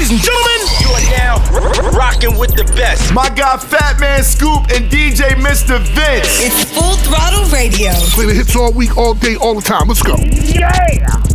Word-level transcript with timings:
Ladies 0.00 0.12
and 0.12 0.22
gentlemen, 0.22 0.60
you 0.80 0.88
are 0.88 1.18
now 1.18 1.82
r- 1.84 1.90
rocking 1.92 2.38
with 2.38 2.56
the 2.56 2.64
best. 2.74 3.12
My 3.12 3.28
guy 3.28 3.58
Fat 3.58 4.00
Man 4.00 4.22
Scoop 4.22 4.62
and 4.72 4.90
DJ 4.90 5.34
Mr. 5.34 5.78
Vince. 5.78 6.40
It's 6.40 6.72
Full 6.72 6.96
Throttle 7.04 7.44
Radio. 7.50 7.92
Play 8.14 8.24
the 8.24 8.32
hits 8.32 8.56
all 8.56 8.72
week, 8.72 8.96
all 8.96 9.12
day, 9.12 9.36
all 9.36 9.54
the 9.54 9.60
time. 9.60 9.88
Let's 9.88 10.02
go. 10.02 10.16
Yeah. 10.16 11.29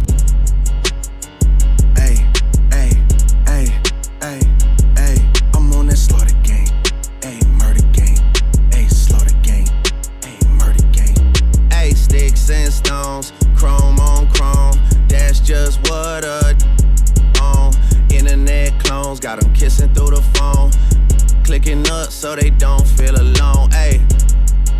So 22.10 22.36
they 22.36 22.52
don't 22.52 22.88
feel 22.88 23.16
alone. 23.16 23.70
Ayy, 23.72 24.00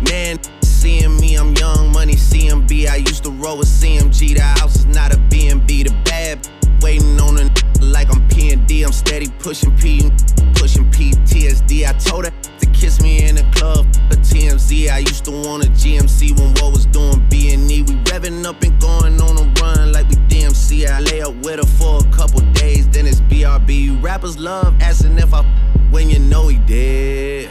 man, 0.08 0.38
seeing 0.62 1.16
me, 1.16 1.34
I'm 1.34 1.52
young 1.54 1.90
money, 1.92 2.14
CMB. 2.14 2.88
I 2.88 2.96
used 2.96 3.24
to 3.24 3.30
roll 3.30 3.58
with 3.58 3.68
CMG. 3.68 4.36
The 4.36 4.42
house 4.42 4.76
is 4.76 4.86
not 4.86 5.12
a 5.12 5.16
BNB. 5.16 5.88
The 5.88 5.94
bad 6.04 6.48
waiting 6.80 7.20
on 7.20 7.38
a 7.38 7.50
like 7.82 8.08
I'm 8.14 8.26
P&D. 8.28 8.84
I'm 8.84 8.92
steady 8.92 9.28
pushing 9.40 9.76
P, 9.76 10.10
pushing 10.54 10.88
PTSD. 10.90 11.88
I 11.88 11.92
told 11.98 12.24
her 12.24 12.32
to 12.66 12.78
kiss 12.78 13.00
me 13.00 13.24
in 13.28 13.36
the 13.36 13.42
club. 13.54 13.86
A 14.10 14.16
TMZ. 14.16 14.88
I 14.90 14.98
used 14.98 15.24
to 15.26 15.30
want 15.30 15.64
a 15.64 15.68
GMC 15.68 16.38
when 16.38 16.50
what 16.54 16.72
was 16.72 16.86
doing 16.86 17.24
B&E. 17.28 17.82
We 17.82 17.94
revving 18.04 18.44
up 18.44 18.62
and 18.62 18.80
going 18.80 19.20
on 19.20 19.38
a 19.38 19.60
run 19.60 19.92
like 19.92 20.08
we 20.08 20.16
DMC. 20.28 20.88
I 20.88 21.00
lay 21.00 21.20
up 21.22 21.34
with 21.36 21.58
her 21.58 21.66
for 21.78 22.00
a 22.06 22.10
couple 22.12 22.40
days, 22.52 22.88
then 22.88 23.06
it's 23.06 23.20
BRB. 23.20 24.02
Rappers 24.02 24.38
love 24.38 24.74
asking 24.80 25.18
if 25.18 25.32
I 25.32 25.42
when 25.90 26.10
you 26.10 26.18
know 26.18 26.48
he 26.48 26.58
did. 26.58 27.50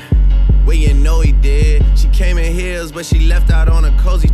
When 0.66 0.80
you 0.80 0.94
know 0.94 1.22
he 1.22 1.32
did. 1.32 1.84
She 1.98 2.08
came 2.10 2.38
in 2.38 2.54
heels, 2.54 2.92
but 2.92 3.06
she 3.06 3.20
left 3.20 3.52
out 3.52 3.70
on 3.70 3.86
a 3.86 3.98
cozy. 4.02 4.30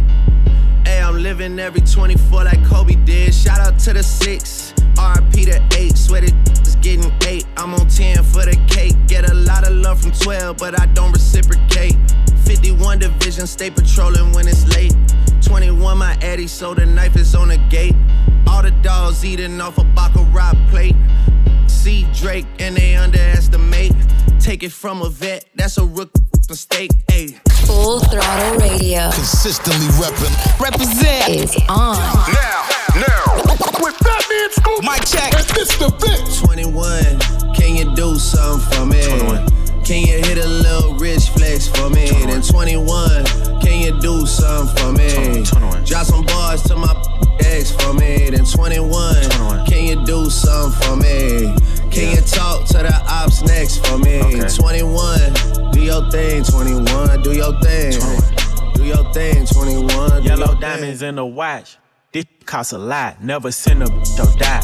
Hey, 0.85 1.01
I'm 1.01 1.21
living 1.21 1.59
every 1.59 1.81
24 1.81 2.45
like 2.45 2.65
Kobe 2.65 2.95
did. 2.95 3.33
Shout 3.33 3.59
out 3.59 3.77
to 3.79 3.93
the 3.93 4.03
six, 4.03 4.70
RP 4.95 5.45
to 5.45 5.77
eight. 5.77 5.97
Sweated 5.97 6.33
is 6.65 6.75
getting 6.77 7.11
eight. 7.27 7.45
I'm 7.57 7.73
on 7.73 7.87
10 7.87 8.23
for 8.23 8.45
the 8.45 8.57
cake. 8.67 8.95
Get 9.07 9.29
a 9.29 9.33
lot 9.33 9.67
of 9.67 9.73
love 9.75 10.01
from 10.01 10.11
12, 10.11 10.57
but 10.57 10.79
I 10.79 10.85
don't 10.87 11.11
reciprocate. 11.11 11.95
51 12.45 12.99
division, 12.99 13.47
stay 13.47 13.69
patrolling 13.69 14.31
when 14.33 14.47
it's 14.47 14.67
late. 14.75 14.95
21, 15.41 15.97
my 15.97 16.17
Eddie, 16.21 16.47
so 16.47 16.73
the 16.73 16.85
knife 16.85 17.15
is 17.15 17.35
on 17.35 17.49
the 17.49 17.57
gate. 17.69 17.95
All 18.47 18.61
the 18.61 18.71
dogs 18.81 19.23
eating 19.23 19.59
off 19.61 19.77
a 19.77 19.83
Baccarat 19.83 20.53
plate 20.69 20.95
see 21.81 22.05
Drake 22.13 22.45
and 22.59 22.75
they 22.75 22.95
underestimate. 22.95 23.93
Take 24.39 24.61
it 24.61 24.71
from 24.71 25.01
a 25.01 25.09
vet, 25.09 25.45
that's 25.55 25.77
a 25.77 25.85
rook 25.85 26.11
mistake. 26.47 26.91
Ayy. 27.07 27.39
Full 27.65 27.99
throttle 28.01 28.59
radio. 28.59 29.09
Consistently 29.11 29.87
reppin'. 29.97 30.59
Represent 30.59 31.29
is 31.29 31.55
on. 31.69 31.97
Now, 32.33 32.67
now, 32.95 33.23
with 33.81 33.97
Fat 34.41 34.47
Man 34.47 34.51
Scoop, 34.51 34.83
my 34.83 34.97
check, 34.99 35.33
and 35.33 35.45
Mr. 35.53 36.01
Vince. 36.01 36.41
21, 36.41 37.53
can 37.53 37.75
you 37.75 37.95
do 37.95 38.17
something 38.17 38.77
for 38.77 38.85
me? 38.85 39.03
21. 39.03 39.83
Can 39.83 40.07
you 40.07 40.17
hit 40.17 40.37
a 40.37 40.47
little 40.47 40.95
rich 40.95 41.29
flex 41.29 41.67
for 41.67 41.89
me? 41.89 42.07
21. 42.07 42.29
Then 42.29 42.41
21, 42.41 43.25
can 43.61 43.81
you 43.81 43.99
do 44.01 44.25
something 44.25 44.75
for 44.77 44.91
me? 44.93 45.09
21. 45.13 45.43
21. 45.43 45.83
Drop 45.83 46.05
some 46.05 46.25
bars 46.25 46.63
to 46.63 46.75
my 46.75 46.91
ex 47.41 47.71
for 47.71 47.93
me. 47.93 48.29
Then 48.29 48.45
21, 48.45 49.15
21. 49.15 49.65
can 49.67 49.85
you 49.85 50.05
do 50.05 50.29
something 50.29 50.81
for 50.81 50.95
me? 50.95 51.55
Can 51.91 52.09
yeah. 52.09 52.15
you 52.15 52.21
talk 52.21 52.65
to 52.67 52.77
the 52.77 53.03
ops 53.07 53.43
next 53.43 53.85
for 53.85 53.97
me? 53.97 54.21
Okay. 54.21 54.47
21, 54.47 55.71
do 55.71 55.81
your 55.81 56.09
thing. 56.09 56.43
21, 56.43 57.21
do 57.21 57.33
your 57.33 57.59
thing. 57.61 57.93
21. 57.93 58.73
Do 58.73 58.85
your 58.85 59.13
thing. 59.13 59.45
21. 59.45 60.23
Yellow 60.23 60.55
diamonds 60.55 61.01
thing. 61.01 61.09
in 61.09 61.15
the 61.15 61.25
watch. 61.25 61.77
This 62.11 62.25
costs 62.45 62.73
a 62.73 62.77
lot. 62.77 63.23
Never 63.23 63.51
send 63.51 63.83
a 63.83 63.85
to 63.85 64.35
die. 64.37 64.61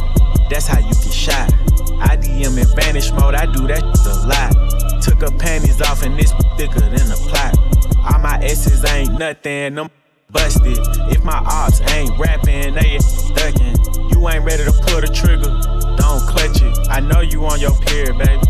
That's 0.49 0.67
how 0.67 0.79
you 0.79 0.93
get 0.93 1.13
shot. 1.13 1.53
I 1.99 2.17
DM 2.17 2.57
in 2.57 2.75
vanish 2.75 3.11
mode. 3.13 3.35
I 3.35 3.45
do 3.45 3.65
that 3.67 3.83
a 3.83 4.27
lot. 4.27 5.01
Took 5.01 5.21
her 5.21 5.37
panties 5.37 5.81
off 5.81 6.03
and 6.03 6.19
this 6.19 6.33
thicker 6.57 6.81
than 6.81 7.09
a 7.09 7.15
plot. 7.15 7.57
All 8.05 8.19
my 8.19 8.37
S's 8.43 8.83
ain't 8.85 9.17
nothing. 9.17 9.75
Them 9.75 9.89
busted. 10.29 10.77
If 11.09 11.23
my 11.23 11.37
ops 11.37 11.79
ain't 11.93 12.17
rapping, 12.19 12.73
they 12.73 12.99
ducking. 13.33 13.77
You 14.11 14.27
ain't 14.27 14.43
ready 14.43 14.65
to 14.65 14.71
pull 14.71 14.99
the 14.99 15.07
trigger, 15.07 15.47
don't 15.95 16.21
clutch 16.27 16.61
it. 16.61 16.89
I 16.89 16.99
know 16.99 17.21
you 17.21 17.45
on 17.45 17.61
your 17.61 17.77
period, 17.79 18.17
baby. 18.17 18.41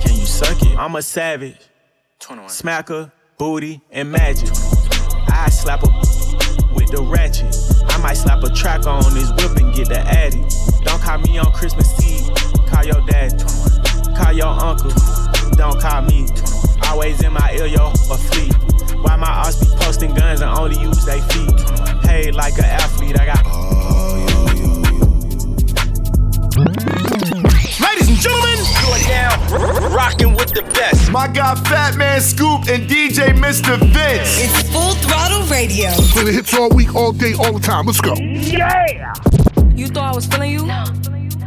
Can 0.00 0.14
you 0.14 0.26
suck 0.26 0.62
it? 0.62 0.78
I'm 0.78 0.94
a 0.94 1.02
savage. 1.02 1.58
21. 2.20 2.50
Smacker, 2.50 3.12
booty, 3.36 3.80
and 3.90 4.12
magic. 4.12 4.50
I 5.28 5.48
slap 5.50 5.82
a 5.82 5.88
the 6.94 7.02
ratchet. 7.02 7.54
I 7.88 7.98
might 7.98 8.14
slap 8.14 8.42
a 8.44 8.50
track 8.50 8.86
on 8.86 9.02
this 9.14 9.30
whip 9.32 9.56
and 9.56 9.74
get 9.74 9.88
the 9.88 9.98
addy. 9.98 10.42
Don't 10.84 11.00
call 11.02 11.18
me 11.18 11.38
on 11.38 11.50
Christmas 11.52 11.90
Eve. 12.06 12.30
Call 12.66 12.84
your 12.84 13.00
dad. 13.06 13.34
Call 14.16 14.32
your 14.32 14.46
uncle. 14.46 14.92
Don't 15.58 15.80
call 15.80 16.02
me. 16.02 16.28
Always 16.86 17.22
in 17.22 17.32
my 17.32 17.52
ear, 17.52 17.66
yo, 17.66 17.90
a 17.90 18.16
fleet. 18.16 18.54
Why 19.02 19.16
my 19.16 19.26
ass 19.26 19.58
be 19.58 19.66
posting 19.76 20.14
guns 20.14 20.40
and 20.40 20.50
only 20.50 20.80
use 20.80 21.04
they 21.04 21.20
feet? 21.20 21.60
Hey, 22.04 22.30
like 22.30 22.58
an 22.58 22.64
athlete, 22.64 23.18
I 23.18 23.26
got. 23.26 23.44
Ladies 27.82 28.08
and 28.08 28.18
gentlemen, 28.18 28.58
you 28.58 28.62
are 28.62 28.70
now 28.70 28.70
r- 28.70 28.73
rocking 29.54 30.34
with 30.34 30.50
the 30.50 30.62
best. 30.74 31.10
My 31.10 31.28
guy 31.28 31.54
Fat 31.54 31.96
Man 31.96 32.20
Scoop 32.20 32.68
and 32.68 32.88
DJ 32.88 33.32
Mr. 33.34 33.78
Vince. 33.78 34.40
It's 34.40 34.72
Full 34.72 34.94
Throttle 34.94 35.42
Radio. 35.46 35.90
Play 36.12 36.24
the 36.24 36.32
hits 36.32 36.54
all 36.54 36.70
week, 36.70 36.94
all 36.94 37.12
day, 37.12 37.34
all 37.34 37.52
the 37.52 37.60
time. 37.60 37.86
Let's 37.86 38.00
go. 38.00 38.14
Yeah. 38.14 39.12
You 39.74 39.88
thought 39.88 40.12
I 40.12 40.14
was 40.14 40.26
feeling 40.26 40.50
you? 40.50 40.66
No. 40.66 40.84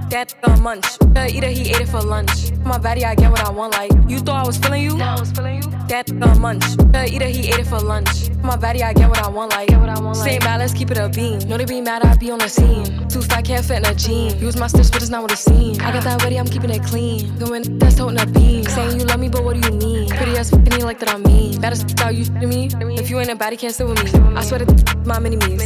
That 0.10 0.34
a 0.44 0.56
munch. 0.62 0.86
Either 1.16 1.48
he 1.48 1.70
ate 1.70 1.82
it 1.82 1.90
for 1.90 2.02
lunch. 2.02 2.52
My 2.64 2.78
body, 2.78 3.04
I 3.04 3.14
get 3.14 3.30
what 3.30 3.44
I 3.44 3.50
want. 3.50 3.74
Like 3.74 3.92
you 4.08 4.20
thought 4.20 4.44
I 4.44 4.48
was 4.48 4.58
feeling 4.58 4.84
you. 4.84 4.98
No, 4.98 5.04
I 5.04 5.20
was 5.20 5.32
feeling 5.32 5.62
you. 5.62 5.70
That 5.90 6.10
a 6.10 6.40
munch. 6.40 6.64
Either 6.96 7.26
he 7.26 7.50
ate 7.50 7.60
it 7.60 7.68
for 7.68 7.80
lunch. 7.80 8.30
My 8.42 8.56
body, 8.56 8.84
I 8.84 8.94
get 8.94 9.10
what 9.10 9.22
I 9.22 9.28
want. 9.28 9.52
Like 9.52 9.68
get 9.68 9.80
what 9.80 9.90
I 9.90 10.00
want. 10.00 10.18
Like. 10.18 10.30
Stay 10.30 10.40
mad, 10.40 10.60
let's 10.60 10.74
keep 10.74 10.92
it 10.92 10.98
a 10.98 11.10
beam. 11.10 11.40
No, 11.40 11.58
they 11.58 11.66
be 11.66 11.82
mad, 11.82 12.04
I 12.04 12.16
be 12.16 12.32
on 12.32 12.40
the 12.40 12.48
scene. 12.48 13.08
Too 13.10 13.22
fat, 13.22 13.44
can't 13.44 13.66
fit 13.66 13.80
in 13.80 13.86
a 13.86 13.94
jean. 13.94 14.40
Use 14.40 14.56
my 14.56 14.68
stitch, 14.68 14.92
but 14.92 15.02
it's 15.02 15.10
not 15.10 15.24
what 15.24 15.32
it 15.34 15.40
seems. 15.40 15.80
I 15.80 15.92
got 15.92 16.04
that 16.04 16.24
ready, 16.24 16.40
I'm 16.40 16.48
keeping 16.48 16.70
it 16.70 16.84
clean. 16.84 17.38
Going 17.38 17.78
that's 17.78 17.96
toting 17.96 18.20
a 18.20 18.26
beam. 18.26 18.64
Saying 18.64 19.00
you 19.00 19.06
love 19.06 19.20
me, 19.20 19.28
but 19.28 19.44
what 19.44 19.60
do 19.60 19.70
you 19.70 19.78
mean? 19.78 20.10
Pretty 20.10 20.38
ass 20.38 20.52
fucking 20.52 20.86
like 20.86 21.00
that 21.00 21.10
I 21.10 21.18
mean. 21.18 21.60
Baddest 21.60 22.00
how 22.00 22.10
you 22.10 22.24
to 22.24 22.48
me. 22.48 22.70
If 22.98 23.10
you 23.10 23.20
ain't 23.20 23.30
a 23.30 23.36
baddie, 23.36 23.60
can't 23.60 23.74
sit 23.74 23.86
with 23.86 24.02
me. 24.04 24.12
I 24.38 24.44
swear 24.44 24.60
to 24.64 24.98
my 25.06 25.20
mini 25.20 25.36
me's. 25.36 25.62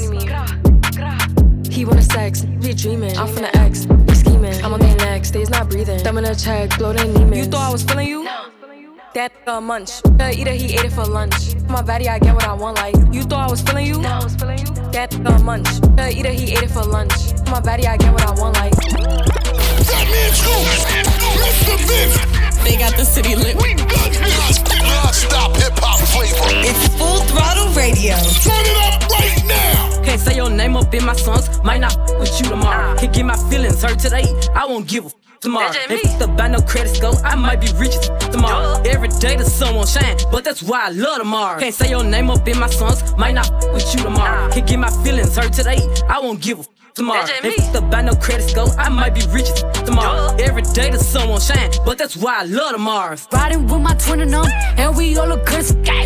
He 1.69 1.85
wanna 1.85 2.01
sex, 2.01 2.41
be 2.41 2.73
dreaming. 2.73 3.17
I'm 3.17 3.27
from 3.27 3.43
the 3.43 3.57
X. 3.57 3.87
I'm 4.63 4.73
on 4.73 4.79
their 4.79 4.95
neck, 4.97 5.25
stays 5.25 5.49
not 5.49 5.69
breathing. 5.69 5.99
Thumb 5.99 6.17
in 6.17 6.25
a 6.25 6.35
check, 6.35 6.77
blow 6.77 6.93
they 6.93 7.03
Neiman. 7.03 7.35
You 7.37 7.45
thought 7.45 7.69
I 7.69 7.71
was 7.71 7.83
feeling 7.83 8.07
you? 8.07 8.23
No. 8.23 8.47
That 9.13 9.33
a 9.47 9.59
munch. 9.59 10.01
Either 10.19 10.51
he 10.51 10.73
ate 10.75 10.85
it 10.85 10.91
for 10.93 11.03
lunch. 11.05 11.55
My 11.67 11.81
body, 11.81 12.07
I 12.07 12.19
get 12.19 12.33
what 12.33 12.47
I 12.47 12.53
want. 12.53 12.77
Like 12.77 12.95
you 13.11 13.23
thought 13.23 13.47
I 13.47 13.51
was 13.51 13.61
feeling 13.61 13.85
you? 13.87 14.01
No, 14.01 14.09
I 14.09 14.23
was 14.23 14.35
feeling 14.35 14.59
you. 14.59 14.65
That 14.91 15.13
a 15.15 15.39
munch. 15.43 15.67
Either 15.99 16.29
he 16.29 16.53
ate 16.53 16.63
it 16.63 16.71
for 16.71 16.83
lunch. 16.83 17.11
My 17.49 17.59
body, 17.59 17.87
I 17.87 17.97
get 17.97 18.13
what 18.13 18.25
I 18.25 18.31
want. 18.39 18.55
Like. 18.55 18.73
Mr. 21.41 21.77
Vince. 21.87 22.50
They 22.63 22.77
got 22.77 22.95
the 22.95 23.05
city 23.05 23.35
lit. 23.35 23.55
We 23.61 23.73
got 23.75 24.11
this 24.11 24.63
non-stop 24.81 25.55
hip 25.57 25.73
hop 25.79 25.99
flavor. 25.99 26.35
It's 26.67 26.87
full 26.97 27.21
throttle 27.31 27.67
radio. 27.73 28.15
Turn 28.45 28.63
it 28.65 28.77
up 28.85 29.09
right 29.09 29.43
now. 29.45 30.03
Can't 30.03 30.19
say 30.21 30.35
your 30.35 30.49
name 30.49 30.75
up 30.77 30.93
in 30.93 31.05
my 31.05 31.13
songs. 31.15 31.61
Might 31.63 31.81
not 31.81 31.97
f- 31.97 32.19
with 32.19 32.39
you 32.39 32.49
tomorrow. 32.49 32.93
Ah. 32.93 32.99
Can't 32.99 33.13
get 33.13 33.25
my 33.25 33.37
feelings 33.49 33.81
hurt 33.83 33.99
today. 33.99 34.25
I 34.55 34.65
won't 34.65 34.87
give 34.87 35.03
a 35.05 35.07
f- 35.07 35.13
tomorrow. 35.41 35.71
If 35.89 36.19
the 36.19 36.27
buy 36.27 36.47
no 36.49 36.61
credit 36.61 36.95
score, 36.95 37.15
I 37.25 37.35
might 37.35 37.59
be 37.61 37.67
rich 37.77 37.95
as 37.95 38.09
tomorrow. 38.29 38.81
Every 38.85 39.09
day 39.09 39.35
the 39.35 39.45
sun 39.45 39.75
won't 39.75 39.89
shine, 39.89 40.17
but 40.31 40.43
that's 40.43 40.61
why 40.63 40.85
I 40.85 40.89
love 40.89 41.17
tomorrow. 41.17 41.59
Can't 41.59 41.73
say 41.73 41.89
your 41.89 42.03
name 42.03 42.29
up 42.29 42.47
in 42.47 42.57
my 42.59 42.69
songs. 42.69 43.15
Might 43.17 43.33
not 43.33 43.51
f- 43.51 43.73
with 43.73 43.93
you 43.95 44.03
tomorrow. 44.03 44.47
Ah. 44.47 44.53
Can't 44.53 44.67
get 44.67 44.79
my 44.79 44.89
feelings 45.03 45.35
hurt 45.35 45.53
today. 45.53 45.79
I 46.07 46.19
won't 46.19 46.41
give 46.41 46.59
a 46.59 46.61
f- 46.61 46.67
tomorrow. 46.93 47.25
If 47.43 47.73
the 47.73 47.81
buy 47.81 48.01
no 48.01 48.15
credit 48.15 48.49
score, 48.49 48.69
I 48.77 48.89
might 48.89 49.15
be 49.15 49.21
rich 49.31 49.49
tomorrow. 49.85 50.35
Every 50.39 50.61
day 50.61 50.89
the 50.89 50.99
sun 50.99 51.29
won't 51.29 51.43
shine, 51.43 51.71
but 51.85 51.97
that's 51.97 52.17
why 52.17 52.41
I 52.41 52.43
love 52.43 52.73
tomorrow. 52.73 53.15
Riding 53.31 53.67
with 53.67 53.81
my 53.81 53.93
twin 53.95 54.21
and 54.21 54.33
them, 54.33 54.45
and 54.77 54.95
we 54.95 55.17
all 55.17 55.27
look 55.27 55.45
good. 55.45 55.65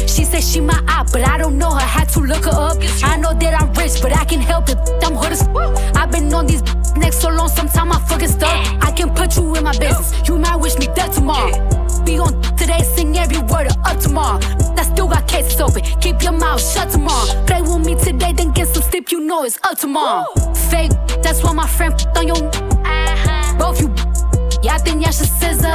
She 0.09 0.23
said 0.23 0.43
she 0.43 0.61
my 0.61 0.81
eye, 0.87 1.05
but 1.11 1.27
I 1.27 1.37
don't 1.37 1.57
know 1.57 1.71
her. 1.71 1.79
Had 1.79 2.09
to 2.09 2.19
look 2.19 2.45
her 2.45 2.51
up. 2.51 2.77
I 3.03 3.17
know 3.17 3.33
that 3.33 3.61
I'm 3.61 3.73
rich, 3.73 4.01
but 4.01 4.15
I 4.15 4.25
can 4.25 4.39
help 4.39 4.69
it. 4.69 4.77
I'm 5.03 5.15
hood 5.15 5.31
as 5.31 5.47
I've 5.95 6.11
been 6.11 6.33
on 6.33 6.47
these 6.47 6.63
next 6.95 7.21
so 7.21 7.29
long, 7.29 7.49
sometimes 7.49 7.95
I 7.95 7.99
fucking 8.07 8.29
stuck. 8.29 8.83
I 8.83 8.91
can 8.91 9.13
put 9.13 9.35
you 9.37 9.55
in 9.55 9.63
my 9.63 9.77
business. 9.77 10.27
You 10.27 10.37
might 10.37 10.57
wish 10.57 10.77
me 10.77 10.87
dead 10.95 11.11
tomorrow. 11.11 11.51
Be 12.05 12.19
on 12.19 12.41
today, 12.57 12.81
sing 12.95 13.17
every 13.17 13.39
word 13.39 13.67
of 13.67 13.77
up 13.85 13.99
tomorrow. 13.99 14.39
I 14.77 14.83
still 14.83 15.07
got 15.07 15.27
cases 15.27 15.59
open. 15.59 15.81
Keep 16.01 16.21
your 16.21 16.33
mouth 16.33 16.61
shut 16.61 16.91
tomorrow. 16.91 17.45
Play 17.45 17.61
with 17.61 17.85
me 17.85 17.95
today, 17.95 18.33
then 18.33 18.51
get 18.51 18.67
some 18.67 18.83
sleep. 18.83 19.11
You 19.11 19.21
know 19.21 19.43
it's 19.43 19.59
up 19.63 19.77
tomorrow. 19.77 20.25
Fake, 20.75 20.91
that's 21.23 21.41
why 21.41 21.53
my 21.53 21.67
friend 21.67 21.93
on 22.17 22.27
your. 22.27 22.35
Both 23.57 23.79
you, 23.79 23.87
yeah, 24.61 24.77
then 24.79 24.99
yeah, 24.99 25.11
she 25.11 25.23
scissor. 25.23 25.71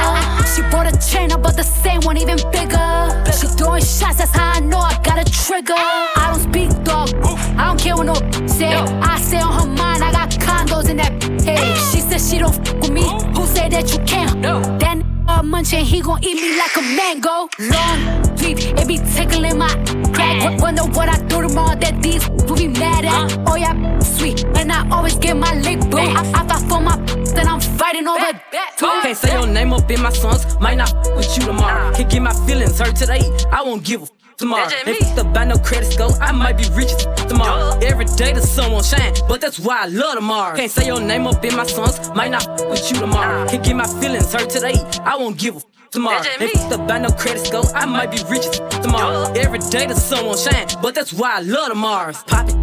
She 0.53 0.61
bought 0.69 0.85
a 0.85 0.93
chain, 1.09 1.31
I 1.31 1.37
bought 1.37 1.55
the 1.55 1.63
same 1.63 2.01
one, 2.01 2.17
even 2.17 2.37
bigger. 2.51 2.87
She 3.33 3.47
throwing 3.57 3.81
shots, 3.81 4.17
that's 4.19 4.29
how 4.29 4.51
I 4.57 4.59
know 4.59 4.77
I 4.77 4.93
got 5.01 5.17
a 5.17 5.25
trigger. 5.25 5.73
I 5.75 6.29
don't 6.31 6.43
speak 6.47 6.69
dog, 6.83 7.09
I 7.57 7.65
don't 7.65 7.79
care 7.79 7.95
what 7.95 8.05
no 8.05 8.15
say. 8.45 8.75
I 8.75 9.19
say 9.19 9.39
on 9.39 9.53
her 9.59 9.65
mind, 9.65 10.03
I 10.03 10.11
got 10.11 10.29
condos 10.29 10.87
in 10.87 10.97
that 10.97 11.11
head. 11.45 11.77
She 11.89 11.99
said 12.01 12.21
she 12.21 12.37
don't 12.37 12.53
f 12.53 12.75
with 12.75 12.91
me. 12.91 13.05
Who 13.35 13.47
say 13.47 13.69
that 13.69 13.91
you 13.91 13.99
can't? 14.05 14.37
No. 14.39 14.61
That 14.77 14.90
nigga 15.31 15.43
munching, 15.43 15.85
he 15.85 16.01
gon' 16.01 16.23
eat 16.23 16.35
me 16.35 16.57
like 16.57 16.75
a 16.77 16.81
mango. 16.81 17.49
Long 17.59 18.23
leaf, 18.37 18.57
it 18.77 18.87
be 18.87 18.97
tickling 18.97 19.57
my 19.57 19.69
crack. 20.13 20.59
Wonder 20.61 20.83
what 20.83 21.09
I 21.09 21.17
do 21.27 21.41
tomorrow 21.47 21.75
that 21.75 22.01
these 22.01 22.27
will 22.29 22.55
be 22.55 22.67
mad 22.67 23.05
at. 23.05 23.37
Oh 23.47 23.55
yeah, 23.55 23.99
sweet, 23.99 24.43
and 24.55 24.71
I 24.71 24.87
always 24.89 25.15
get 25.15 25.35
my 25.37 25.53
lick 25.55 25.79
boo. 25.89 25.97
I, 25.97 26.21
I 26.33 26.47
fight 26.47 26.69
for 26.69 26.81
my 26.81 26.97
then 27.35 27.47
I'm 27.47 27.61
fighting 27.61 28.07
over 28.07 28.19
that. 28.51 28.75
Can't 28.77 29.17
say 29.17 29.33
your 29.33 29.47
name 29.47 29.73
up 29.73 29.89
in 29.89 30.01
my 30.01 30.11
songs, 30.11 30.59
might 30.59 30.75
not 30.75 30.93
f- 30.93 31.15
with 31.15 31.37
you 31.37 31.45
tomorrow. 31.45 31.93
Can't 31.93 32.09
get 32.09 32.21
my 32.21 32.33
feelings 32.45 32.79
hurt 32.79 32.95
today, 32.95 33.21
I 33.51 33.61
won't 33.63 33.83
give 33.83 34.01
a 34.01 34.03
f- 34.03 34.11
tomorrow. 34.41 34.67
If 34.67 34.87
it's 35.01 35.17
about 35.17 35.47
no 35.47 35.57
credit 35.57 35.91
score, 35.93 36.11
I 36.21 36.31
might 36.31 36.57
be 36.57 36.65
rich 36.73 36.91
tomorrow. 37.29 37.77
Every 37.81 38.05
day 38.05 38.33
the 38.33 38.41
sun 38.41 38.71
won't 38.71 38.85
shine, 38.85 39.13
but 39.29 39.39
that's 39.39 39.59
why 39.59 39.83
I 39.83 39.85
love 39.87 40.15
tomorrow. 40.15 40.55
Can't 40.55 40.71
say 40.71 40.87
your 40.87 40.99
name 40.99 41.27
up 41.27 41.43
in 41.45 41.55
my 41.55 41.65
songs, 41.65 42.09
might 42.15 42.31
not 42.31 42.47
f- 42.47 42.69
with 42.69 42.91
you 42.91 42.99
tomorrow. 42.99 43.47
Can't 43.47 43.63
get 43.63 43.75
my 43.75 43.87
feelings 44.01 44.33
hurt 44.33 44.49
today, 44.49 44.75
I 45.05 45.15
won't 45.15 45.37
give 45.37 45.55
a 45.55 45.57
f- 45.57 45.65
tomorrow. 45.91 46.21
If 46.21 46.41
it's 46.55 46.73
about 46.75 47.01
no 47.01 47.09
credit 47.09 47.45
score, 47.45 47.63
I 47.75 47.85
might 47.85 48.11
be 48.11 48.19
rich 48.29 48.47
tomorrow. 48.81 49.31
Every 49.33 49.59
day 49.59 49.85
the 49.85 49.95
sun 49.95 50.25
won't 50.25 50.39
shine, 50.39 50.67
but 50.81 50.95
that's 50.95 51.13
why 51.13 51.35
I 51.37 51.41
love 51.41 51.69
tomorrow. 51.69 52.13
Pop 52.27 52.49
it. 52.49 52.55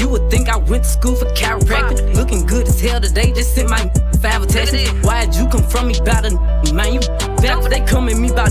You 0.00 0.08
would 0.08 0.30
think 0.30 0.48
I 0.48 0.56
went 0.56 0.84
to 0.84 0.88
school 0.90 1.14
for 1.16 1.24
chiropractic. 1.26 2.14
Looking 2.14 2.46
good 2.46 2.68
as 2.68 2.80
hell 2.80 3.00
today, 3.00 3.32
just 3.32 3.54
sent 3.54 3.70
my 3.70 3.90
five 4.22 4.42
attachments. 4.42 4.90
Why'd 5.06 5.34
you 5.34 5.48
come 5.48 5.62
from 5.68 5.88
me 5.88 5.98
about 5.98 6.26
a 6.26 6.72
man? 6.72 6.92
You 6.94 7.00
back, 7.42 7.62
they 7.70 7.80
come 7.80 8.08
at 8.08 8.16
me 8.16 8.28
about 8.30 8.50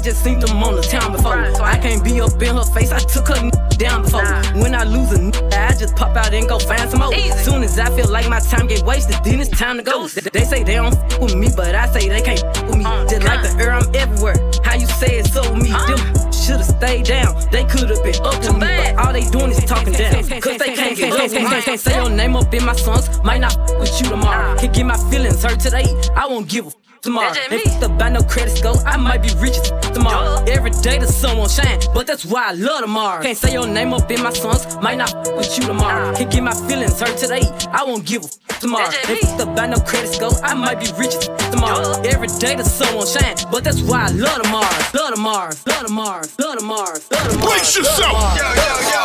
just 0.00 0.22
seen 0.24 0.38
them 0.40 0.62
on 0.62 0.76
the 0.76 0.82
town 0.82 1.12
before. 1.12 1.38
I 1.62 1.78
can't 1.78 2.02
be 2.02 2.20
up 2.20 2.40
in 2.42 2.56
her 2.56 2.64
face, 2.64 2.92
I 2.92 2.98
took 2.98 3.28
her 3.28 3.50
down 3.78 4.02
before. 4.02 4.24
When 4.60 4.74
I 4.74 4.84
lose 4.84 5.12
a 5.12 5.20
I 5.56 5.74
just 5.74 5.96
pop 5.96 6.16
out 6.16 6.32
and 6.32 6.48
go 6.48 6.58
find 6.58 6.90
some 6.90 7.00
more. 7.00 7.14
Soon 7.44 7.62
as 7.62 7.78
I 7.78 7.94
feel 7.94 8.08
like 8.08 8.28
my 8.28 8.40
time 8.40 8.66
get 8.66 8.82
wasted, 8.82 9.16
then 9.24 9.40
it's 9.40 9.50
time 9.50 9.76
to 9.76 9.82
go. 9.82 10.08
They 10.08 10.44
say 10.44 10.62
they 10.62 10.74
don't 10.74 10.94
f 10.94 11.20
with 11.20 11.36
me, 11.36 11.48
but 11.54 11.74
I 11.74 11.86
say 11.92 12.08
they 12.08 12.22
can't 12.22 12.42
f 12.42 12.62
with 12.66 12.78
me. 12.78 12.84
Just 13.08 13.22
like 13.24 13.42
the 13.42 13.56
air, 13.62 13.72
I'm 13.72 13.94
everywhere. 13.94 14.36
How 14.64 14.74
you 14.74 14.86
say 14.86 15.18
it 15.18 15.26
so 15.26 15.42
me? 15.54 15.70
Them 15.70 16.32
should've 16.32 16.66
stayed 16.66 17.06
down. 17.06 17.34
They 17.50 17.64
could've 17.64 18.02
been 18.02 18.20
up 18.22 18.40
to 18.42 18.52
me, 18.52 18.60
but 18.60 18.96
all 18.98 19.12
they 19.12 19.24
doing 19.30 19.50
is 19.50 19.64
talking 19.64 19.92
down. 19.92 20.12
Cause 20.40 20.58
they 20.58 20.74
can't 20.74 20.96
get 20.96 21.12
up 21.12 21.22
with 21.22 21.32
me. 21.34 21.62
Can't 21.62 21.80
say 21.80 21.94
your 21.96 22.10
name 22.10 22.36
up 22.36 22.52
in 22.52 22.64
my 22.64 22.74
songs, 22.74 23.22
might 23.22 23.40
not 23.40 23.56
f 23.58 23.78
with 23.80 24.00
you 24.00 24.08
tomorrow. 24.08 24.56
Can 24.58 24.72
get 24.72 24.86
my 24.86 24.96
feelings 25.10 25.42
hurt 25.42 25.60
today, 25.60 25.86
I 26.16 26.26
won't 26.26 26.48
give 26.48 26.66
a 26.66 26.68
f- 26.68 26.89
tomorrow. 27.02 27.32
If 27.50 27.66
it's 27.66 27.82
about 27.82 28.12
no 28.12 28.22
credit 28.22 28.56
score, 28.56 28.76
I 28.86 28.96
might 28.96 29.22
be 29.22 29.30
rich 29.38 29.56
as 29.56 29.70
f- 29.72 29.92
tomorrow. 29.92 30.42
Every 30.46 30.70
day 30.82 30.98
the 30.98 31.06
sun 31.06 31.38
won't 31.38 31.50
shine, 31.50 31.78
but 31.94 32.06
that's 32.06 32.24
why 32.24 32.48
I 32.48 32.52
love 32.52 32.80
tomorrow. 32.82 33.22
Can't 33.22 33.36
say 33.36 33.52
your 33.52 33.66
name 33.66 33.92
up 33.94 34.10
in 34.10 34.22
my 34.22 34.32
songs, 34.32 34.76
might 34.82 34.98
not 34.98 35.14
f 35.14 35.34
with 35.36 35.56
you 35.58 35.64
tomorrow. 35.66 36.14
Can't 36.14 36.30
get 36.30 36.42
my 36.42 36.54
feelings 36.68 37.00
hurt 37.00 37.16
today, 37.16 37.42
I 37.72 37.84
won't 37.84 38.04
give 38.04 38.22
a 38.22 38.26
f- 38.26 38.60
tomorrow. 38.60 38.88
If 38.88 39.22
it's 39.22 39.42
about 39.42 39.70
no 39.70 39.78
credit 39.80 40.12
score, 40.12 40.32
I 40.44 40.54
might 40.54 40.80
be 40.80 40.86
rich 40.98 41.14
as 41.14 41.28
f- 41.28 41.50
tomorrow. 41.50 42.00
Every 42.02 42.28
day 42.38 42.54
the 42.56 42.64
sun 42.64 42.94
won't 42.94 43.08
shine, 43.08 43.36
but 43.50 43.64
that's 43.64 43.82
why 43.82 44.04
I 44.06 44.10
love 44.10 44.42
tomorrow. 44.42 44.68
Love 44.94 45.14
tomorrow, 45.14 45.52
love 45.66 45.86
tomorrow, 45.86 46.22
love 46.38 46.58
tomorrow, 46.58 46.92
love 47.10 47.28
tomorrow. 47.30 47.46
Brace 47.48 47.76
yourself. 47.76 48.16
Yo, 48.36 48.44
yo, 48.44 48.70
yo. 48.92 49.02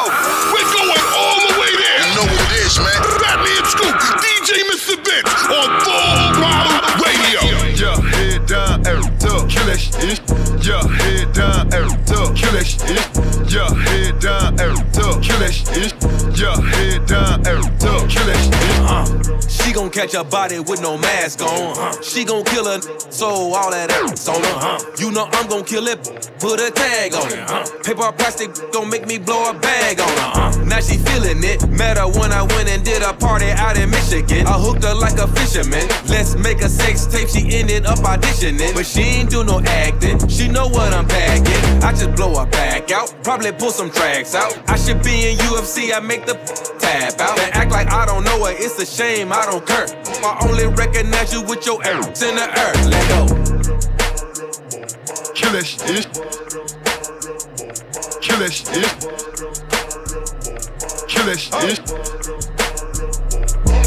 We're 0.52 0.70
going 0.74 1.04
all 1.16 1.40
the 1.48 1.54
way 1.60 1.72
there. 1.80 2.00
You 2.04 2.12
know 2.20 2.28
what 2.28 2.44
it 2.52 2.66
is, 2.66 2.76
man. 2.78 3.02
Fat 3.24 3.40
Man 3.40 3.64
Scoop, 3.72 3.96
DJ 4.22 4.50
Mr. 4.70 4.96
Vince 5.00 5.34
on 5.48 5.70
Full 5.82 6.16
Throttle 6.36 6.76
Radio. 7.02 7.65
Shit. 10.06 10.22
Yeah, 10.66 10.88
head 10.88 11.34
down, 11.34 11.74
air 11.74 11.86
up, 11.86 12.36
kill 12.36 12.52
that 12.52 12.66
shit. 12.66 13.52
Yeah, 13.52 13.74
head 13.74 14.20
down, 14.20 14.60
air 14.60 14.72
up, 14.72 15.22
kill 15.22 15.40
that 15.40 15.54
shit. 15.54 15.94
Yeah, 16.38 16.60
head 16.62 17.06
down, 17.06 17.46
air 17.48 17.58
up, 17.58 17.80
kill 17.80 18.26
that 18.26 18.38
shit. 18.38 18.65
Gon' 19.76 19.90
catch 19.90 20.14
a 20.14 20.24
body 20.24 20.58
with 20.60 20.82
no 20.82 20.98
mask 20.98 21.42
on. 21.42 21.78
Uh, 21.78 22.02
she 22.02 22.24
gon' 22.24 22.46
kill 22.46 22.64
her, 22.64 22.80
so 23.12 23.28
all 23.28 23.72
that 23.72 23.92
ass 23.92 24.26
on 24.30 24.42
her. 24.42 24.56
Uh, 24.56 24.80
you 24.98 25.12
know 25.12 25.28
I'm 25.34 25.50
gon' 25.50 25.66
kill 25.66 25.88
it, 25.88 26.02
put 26.40 26.62
a 26.62 26.72
tag 26.72 27.14
on 27.14 27.28
it. 27.28 27.40
Uh, 27.40 27.66
paper 27.84 28.10
plastic 28.14 28.56
gon' 28.72 28.90
make 28.90 29.06
me 29.06 29.18
blow 29.18 29.50
a 29.50 29.54
bag 29.54 30.00
on 30.00 30.08
her. 30.08 30.32
Uh, 30.32 30.64
now 30.64 30.80
she 30.80 30.96
feeling 30.96 31.44
it. 31.44 31.68
Met 31.68 31.98
her 31.98 32.08
when 32.08 32.32
I 32.32 32.44
went 32.44 32.70
and 32.70 32.86
did 32.86 33.04
a 33.04 33.12
party 33.12 33.52
out 33.52 33.78
in 33.78 33.90
Michigan. 33.90 34.48
I 34.48 34.54
hooked 34.54 34.86
her 34.86 34.96
like 34.96 35.20
a 35.20 35.28
fisherman. 35.36 35.86
Let's 36.08 36.38
make 36.38 36.62
a 36.62 36.70
sex 36.70 37.06
tape. 37.06 37.28
She 37.28 37.44
ended 37.58 37.86
up 37.86 38.00
auditioning, 38.00 38.74
but 38.76 38.86
she 38.86 39.02
ain't 39.02 39.30
do 39.30 39.44
no 39.44 39.60
acting. 39.60 40.26
She 40.30 40.48
know 40.48 40.70
what 40.70 40.94
I'm 40.94 41.06
packing. 41.06 41.84
I 41.84 41.92
just 41.92 42.16
blow 42.16 42.34
her 42.40 42.50
back 42.50 42.92
out. 42.92 43.14
Probably 43.24 43.52
pull 43.52 43.72
some 43.72 43.92
tracks 43.92 44.36
out. 44.36 44.58
I 44.70 44.78
should 44.78 45.04
be 45.04 45.32
in 45.32 45.38
UFC. 45.52 45.92
I 45.94 46.00
make 46.00 46.26
the 46.26 46.36
tap 46.86 47.20
out 47.20 47.40
and 47.40 47.54
act 47.56 47.72
like 47.72 47.92
I 47.92 48.06
don't 48.06 48.24
know 48.24 48.46
her. 48.46 48.52
It's 48.52 48.80
a 48.80 48.86
shame 48.86 49.32
I 49.32 49.46
don't 49.46 49.66
care. 49.66 49.88
I 50.24 50.38
only 50.48 50.68
recognize 50.68 51.34
you 51.34 51.42
with 51.42 51.66
your 51.66 51.84
ass 51.84 52.22
in 52.22 52.36
the 52.36 52.44
air. 52.44 52.74
Let 52.90 53.10
go. 53.10 53.26
Kill 55.34 55.52
that 55.52 55.66
shit. 55.66 56.08
Kill 58.22 58.40
that 58.40 58.52
shit. 58.54 58.68
Kill 61.08 61.26
that 61.26 61.40
shit. 61.40 61.80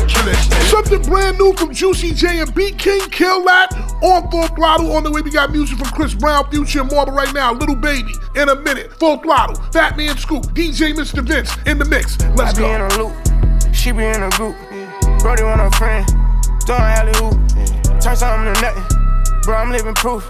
Kill 0.08 0.24
that 0.24 0.36
shit. 0.36 0.62
Something 0.68 1.02
brand 1.02 1.38
new 1.38 1.52
from 1.54 1.72
Juicy 1.72 2.12
J 2.12 2.40
and 2.40 2.54
Beat 2.54 2.78
King. 2.78 3.00
Kill 3.10 3.44
that 3.44 3.87
on 4.02 4.30
full 4.30 4.46
throttle. 4.48 4.92
On 4.92 5.02
the 5.02 5.10
way, 5.10 5.20
we 5.20 5.30
got 5.30 5.50
music 5.50 5.78
from 5.78 5.88
Chris 5.88 6.14
Brown, 6.14 6.50
Future, 6.50 6.80
and. 6.80 6.90
But 6.90 7.12
right 7.12 7.32
now, 7.32 7.52
Lil 7.52 7.76
Baby 7.76 8.12
in 8.34 8.48
a 8.48 8.56
minute. 8.56 8.92
Full 8.94 9.18
throttle. 9.18 9.56
Fat 9.72 9.96
Man 9.96 10.16
Scoop. 10.16 10.44
DJ 10.54 10.92
Mr. 10.92 11.26
Vince 11.26 11.54
in 11.66 11.78
the 11.78 11.84
mix. 11.84 12.18
Let's 12.36 12.58
go. 12.58 12.66
I 12.66 12.68
be 12.68 12.74
in 12.74 12.80
a 12.80 13.02
loop, 13.02 13.74
she 13.74 13.92
be 13.92 14.04
in 14.04 14.22
a 14.22 14.30
group. 14.30 14.56
Brody 15.20 15.42
want 15.42 15.60
a 15.60 15.70
friend, 15.76 16.06
throwing 16.66 16.82
alley 16.82 17.12
hoop. 17.18 17.38
Turn 18.00 18.16
something 18.16 18.54
to 18.54 18.60
nothing, 18.60 19.42
bro. 19.42 19.56
I'm 19.56 19.72
living 19.72 19.94
proof. 19.94 20.24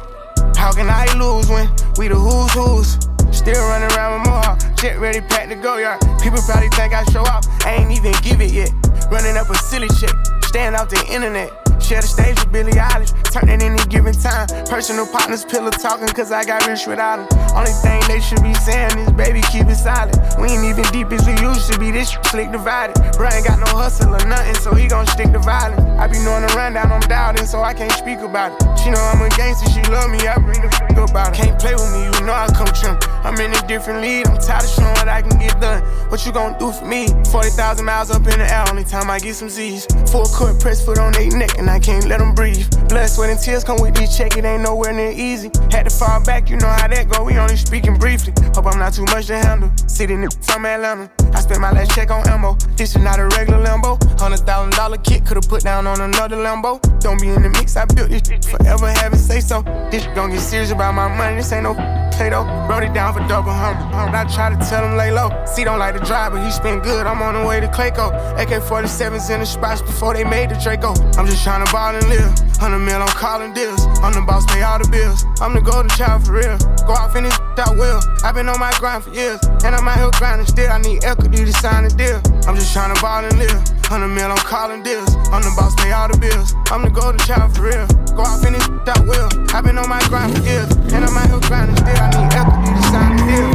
How 0.56 0.72
can 0.72 0.88
I 0.88 1.06
lose 1.16 1.48
when 1.48 1.68
we 1.98 2.08
the 2.08 2.14
who's 2.14 2.52
who's? 2.52 2.98
Still 3.36 3.60
running 3.68 3.94
around 3.96 4.20
with 4.20 4.30
more. 4.30 4.74
Jet 4.76 4.98
ready, 4.98 5.20
packed 5.20 5.50
to 5.50 5.56
go 5.56 5.76
yard. 5.76 6.00
People 6.22 6.40
probably 6.42 6.68
think 6.70 6.94
I 6.94 7.04
show 7.12 7.20
off. 7.22 7.46
I 7.64 7.76
ain't 7.76 7.92
even 7.92 8.12
give 8.22 8.40
it 8.40 8.52
yet. 8.52 8.72
Running 9.10 9.36
up 9.36 9.50
a 9.50 9.54
silly 9.56 9.88
shit, 9.88 10.12
staying 10.42 10.74
off 10.74 10.88
the 10.88 11.04
internet. 11.12 11.67
Share 11.80 12.02
the 12.02 12.06
stage 12.06 12.38
with 12.38 12.52
Billie 12.52 12.72
Eilish, 12.72 13.12
turn 13.32 13.48
any 13.48 13.78
given 13.88 14.12
time. 14.12 14.46
Personal 14.66 15.06
partners, 15.06 15.44
pillow 15.44 15.70
talking, 15.70 16.08
cause 16.08 16.32
I 16.32 16.44
got 16.44 16.66
rich 16.66 16.86
without 16.86 17.28
them. 17.28 17.28
Only 17.56 17.72
thing 17.80 18.02
they 18.08 18.20
should 18.20 18.42
be 18.42 18.54
saying 18.54 18.98
is, 18.98 19.12
baby, 19.12 19.40
keep 19.52 19.66
it 19.66 19.76
silent. 19.76 20.16
We 20.40 20.48
ain't 20.48 20.64
even 20.64 20.84
deep 20.92 21.10
as 21.12 21.26
we 21.26 21.34
used 21.40 21.72
to 21.72 21.78
be, 21.78 21.90
this 21.90 22.10
slick 22.30 22.52
divided. 22.52 22.94
Bro 23.16 23.28
ain't 23.32 23.46
got 23.46 23.58
no 23.58 23.70
hustle 23.72 24.14
or 24.14 24.24
nothing, 24.26 24.54
so 24.56 24.74
he 24.74 24.88
gon' 24.88 25.06
stick 25.06 25.32
to 25.32 25.38
violence. 25.38 25.80
I 25.98 26.06
be 26.06 26.18
knowing 26.20 26.46
the 26.46 26.52
rundown, 26.54 26.92
I'm 26.92 27.00
doubting, 27.08 27.46
so 27.46 27.62
I 27.62 27.72
can't 27.74 27.92
speak 27.92 28.18
about 28.20 28.52
it. 28.52 28.78
She 28.78 28.90
know 28.90 29.00
I'm 29.00 29.22
a 29.22 29.28
gangster, 29.36 29.70
she 29.70 29.82
love 29.90 30.10
me, 30.10 30.18
I 30.26 30.36
bring 30.38 30.60
the 30.60 30.68
f 30.68 31.10
about 31.10 31.32
it. 31.32 31.40
Can't 31.40 31.58
play 31.58 31.74
with 31.74 31.90
me, 31.92 32.04
you 32.04 32.26
know 32.26 32.32
I 32.32 32.48
come 32.52 32.68
trim. 32.68 32.98
I'm 33.24 33.38
in 33.40 33.52
a 33.52 33.66
different 33.66 34.02
league, 34.02 34.26
I'm 34.26 34.38
tired 34.38 34.64
of 34.64 34.70
showing 34.70 34.94
what 34.94 35.08
I 35.08 35.22
can 35.22 35.38
get 35.38 35.60
done. 35.60 35.82
What 36.10 36.24
you 36.26 36.32
gon' 36.32 36.58
do 36.58 36.72
for 36.72 36.84
me? 36.84 37.08
40,000 37.30 37.84
miles 37.84 38.10
up 38.10 38.26
in 38.26 38.38
the 38.38 38.48
air, 38.50 38.64
only 38.68 38.84
time 38.84 39.10
I 39.10 39.18
get 39.18 39.34
some 39.34 39.48
Z's. 39.48 39.86
Full 40.10 40.26
court 40.26 40.60
press 40.60 40.84
foot 40.84 40.98
on 40.98 41.12
their 41.12 41.30
neck, 41.30 41.58
and 41.58 41.67
I 41.68 41.78
can't 41.78 42.06
let 42.06 42.18
them 42.18 42.34
breathe. 42.34 42.66
Blood, 42.88 43.08
sweat, 43.08 43.30
and 43.30 43.38
tears 43.38 43.64
come 43.64 43.80
with 43.80 43.94
this 43.94 44.16
check, 44.16 44.36
it 44.36 44.44
ain't 44.44 44.62
nowhere 44.62 44.92
near 44.92 45.10
easy. 45.10 45.50
Had 45.70 45.88
to 45.88 45.90
fall 45.90 46.22
back, 46.24 46.48
you 46.50 46.56
know 46.56 46.68
how 46.68 46.88
that 46.88 47.08
go, 47.08 47.24
we 47.24 47.38
only 47.38 47.56
speaking 47.56 47.96
briefly. 47.96 48.32
Hope 48.54 48.66
I'm 48.66 48.78
not 48.78 48.94
too 48.94 49.04
much 49.04 49.26
to 49.26 49.38
handle. 49.38 49.70
Sitting 49.86 50.22
in 50.22 50.30
from 50.30 50.64
Atlanta. 50.64 51.10
I 51.34 51.40
spent 51.40 51.60
my 51.60 51.70
last 51.72 51.92
check 51.94 52.10
on 52.10 52.26
ammo. 52.28 52.54
This 52.76 52.96
is 52.96 53.02
not 53.02 53.18
a 53.18 53.26
regular 53.28 53.62
Lambo. 53.64 53.98
Hundred 54.18 54.40
thousand 54.40 54.72
dollar 54.72 54.96
kit 54.98 55.26
could've 55.26 55.48
put 55.48 55.62
down 55.62 55.86
on 55.86 56.00
another 56.00 56.36
Lambo. 56.36 56.80
Don't 57.00 57.20
be 57.20 57.28
in 57.28 57.42
the 57.42 57.50
mix, 57.50 57.76
I 57.76 57.84
built 57.84 58.10
this 58.10 58.22
shit 58.26 58.44
forever, 58.44 58.90
have 58.90 59.12
it 59.12 59.18
say 59.18 59.40
so. 59.40 59.62
This 59.90 60.06
gon' 60.14 60.30
get 60.30 60.40
serious 60.40 60.70
about 60.70 60.94
my 60.94 61.08
money, 61.08 61.36
this 61.36 61.52
ain't 61.52 61.64
no 61.64 61.74
play 62.18 62.30
though. 62.30 62.44
Wrote 62.68 62.82
it 62.82 62.92
down 62.92 63.14
for 63.14 63.20
double 63.28 63.52
humble. 63.52 63.86
I 63.94 64.24
try 64.24 64.50
to 64.50 64.58
tell 64.68 64.84
him 64.84 64.96
lay 64.96 65.12
low. 65.12 65.30
See, 65.46 65.64
don't 65.64 65.78
like 65.78 65.94
the 65.94 66.04
drive, 66.04 66.32
but 66.32 66.44
he 66.44 66.50
spent 66.50 66.82
good. 66.82 67.06
I'm 67.06 67.22
on 67.22 67.34
the 67.34 67.46
way 67.46 67.60
to 67.60 67.68
Clayco. 67.68 68.10
AK 68.36 68.62
47s 68.62 69.30
in 69.30 69.40
the 69.40 69.46
spots 69.46 69.80
before 69.80 70.14
they 70.14 70.24
made 70.24 70.50
the 70.50 70.56
Draco. 70.56 70.90
I'm 71.16 71.26
just 71.26 71.44
trying 71.44 71.57
to 71.64 71.72
ball 71.72 71.94
and 71.94 72.08
live. 72.08 72.28
100 72.58 72.78
mil, 72.78 73.00
I'm 73.00 73.08
calling 73.14 73.54
deals. 73.54 73.86
I'm 74.02 74.12
the 74.12 74.20
boss, 74.26 74.44
pay 74.46 74.62
all 74.62 74.78
the 74.78 74.88
bills. 74.90 75.24
I'm 75.40 75.54
the 75.54 75.62
golden 75.62 75.88
child 75.94 76.26
for 76.26 76.34
real. 76.34 76.58
Go 76.86 76.92
out, 76.92 77.14
in 77.16 77.24
this 77.24 77.38
I 77.58 77.70
will. 77.74 78.00
I've 78.22 78.34
been 78.34 78.48
on 78.48 78.58
my 78.58 78.72
grind 78.78 79.04
for 79.04 79.14
years. 79.14 79.38
And 79.64 79.74
I'm 79.74 79.86
out 79.86 79.98
here 79.98 80.10
grinding 80.18 80.46
still. 80.46 80.70
I 80.70 80.78
need 80.78 81.04
equity 81.04 81.44
to 81.44 81.52
sign 81.52 81.84
a 81.84 81.90
deal. 81.90 82.20
I'm 82.46 82.54
just 82.54 82.72
trying 82.72 82.94
to 82.94 83.00
ball 83.00 83.24
and 83.24 83.38
live. 83.38 83.62
100 83.90 84.08
mil, 84.08 84.30
I'm 84.30 84.42
calling 84.44 84.82
deals. 84.82 85.14
I'm 85.32 85.42
the 85.42 85.54
boss, 85.56 85.74
pay 85.78 85.90
all 85.90 86.08
the 86.08 86.18
bills. 86.18 86.54
I'm 86.70 86.82
the 86.82 86.90
golden 86.90 87.18
child 87.22 87.54
for 87.54 87.70
real. 87.70 87.86
Go 88.14 88.26
in 88.46 88.52
this 88.52 88.66
I 88.66 88.98
will. 89.06 89.30
I've 89.54 89.64
been 89.64 89.78
on 89.78 89.88
my 89.88 90.02
grind 90.08 90.36
for 90.36 90.42
years. 90.42 90.70
And 90.92 91.04
I'm 91.06 91.16
out 91.16 91.30
here 91.30 91.42
grinding 91.46 91.76
still. 91.78 91.96
I 91.96 92.08
need 92.12 92.30
equity 92.34 92.70
to 92.74 92.82
sign 92.90 93.14
a 93.14 93.22
deal. 93.26 93.48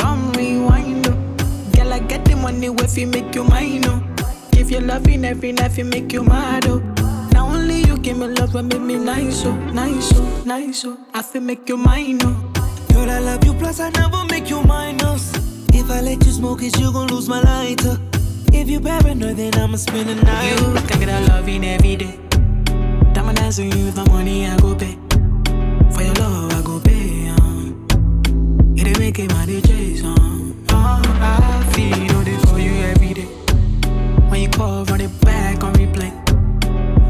Come 0.00 0.32
rewind. 0.32 1.04
Girl, 1.76 1.92
I 1.92 2.00
get 2.00 2.24
the 2.24 2.36
money 2.36 2.66
if 2.66 2.96
you 2.96 3.06
make 3.06 3.34
you 3.34 3.44
mine, 3.44 3.84
oh. 3.86 4.19
Give 4.60 4.72
you 4.72 4.80
loving 4.80 5.24
every 5.24 5.52
night, 5.52 5.78
you 5.78 5.86
make 5.86 6.12
you 6.12 6.22
mad, 6.22 6.66
oh. 6.66 6.80
Now 7.32 7.46
only 7.46 7.80
you 7.80 7.96
give 7.96 8.18
me 8.18 8.26
love 8.26 8.54
and 8.54 8.68
make 8.68 8.82
me 8.82 8.96
nice, 8.98 9.46
oh, 9.46 9.54
nice, 9.72 10.12
oh, 10.14 10.42
nice, 10.44 10.84
oh. 10.84 10.98
I 11.14 11.22
feel 11.22 11.40
make 11.40 11.66
you 11.66 11.78
mine, 11.78 12.18
oh. 12.22 12.52
Girl, 12.92 13.08
I 13.10 13.20
love 13.20 13.42
you, 13.42 13.54
plus 13.54 13.80
I 13.80 13.88
never 13.88 14.22
make 14.26 14.50
you 14.50 14.62
minus. 14.62 15.32
If 15.72 15.90
I 15.90 16.02
let 16.02 16.26
you 16.26 16.32
smoke 16.32 16.62
it, 16.62 16.78
you 16.78 16.92
gon' 16.92 17.06
lose 17.06 17.26
my 17.26 17.40
lighter. 17.40 17.98
If 18.52 18.68
you 18.68 18.80
paranoid, 18.80 19.38
then 19.38 19.54
I'ma 19.54 19.78
spend 19.78 20.10
the 20.10 20.16
night. 20.16 20.50
You 20.50 20.74
can 20.86 21.00
get 21.00 21.08
a 21.08 21.32
loving 21.32 21.64
every 21.64 21.96
day. 21.96 22.18
Diamond 23.14 23.38
dancing 23.38 23.72
you 23.72 23.90
my 23.92 24.06
money, 24.08 24.46
I 24.46 24.58
go 24.58 24.74
pay. 24.74 24.98
For 25.90 26.02
your 26.02 26.14
love, 26.16 26.52
I 26.52 26.60
go 26.60 26.78
pay. 26.80 27.28
Um. 27.30 27.86
It 28.76 28.88
ain't 28.88 28.98
making 28.98 29.28
my 29.28 29.46
DJs 29.46 30.04
um. 30.04 30.66
Oh, 30.68 31.00
I 31.22 31.72
feel 31.72 32.19
You 34.40 34.48
call, 34.48 34.86
run 34.86 35.02
it 35.02 35.20
back 35.20 35.62
on 35.62 35.74
replay. 35.74 36.10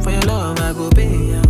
For 0.03 0.11
your 0.11 0.23
love, 0.23 0.59
I 0.59 0.73
go 0.73 0.91
pay. 0.91 1.35
Um. 1.37 1.50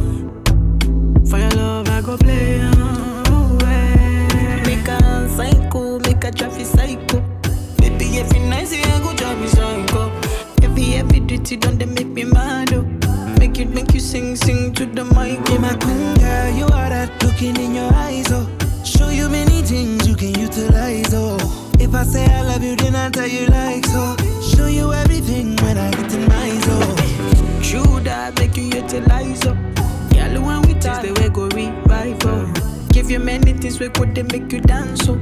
We 33.81 33.89
they 34.13 34.23
make 34.25 34.53
you 34.53 34.61
dance 34.61 35.07
so. 35.07 35.15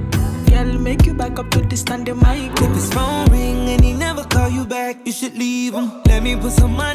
Girl, 0.51 0.79
make 0.79 1.07
you 1.07 1.15
back 1.15 1.39
up 1.39 1.49
to 1.53 1.61
the 1.61 1.77
stand 1.77 2.09
standing 2.09 2.17
mic. 2.17 2.51
Oh. 2.61 2.65
If 2.65 2.75
his 2.75 2.93
phone 2.93 3.27
ring 3.31 3.69
and 3.69 3.85
he 3.85 3.93
never 3.93 4.25
call 4.25 4.49
you 4.49 4.65
back, 4.65 5.07
you 5.07 5.13
should 5.13 5.39
leave 5.39 5.75
him. 5.75 5.93
Let 6.07 6.25
me 6.25 6.35
put 6.35 6.53
some 6.53 6.73
money 6.73 6.88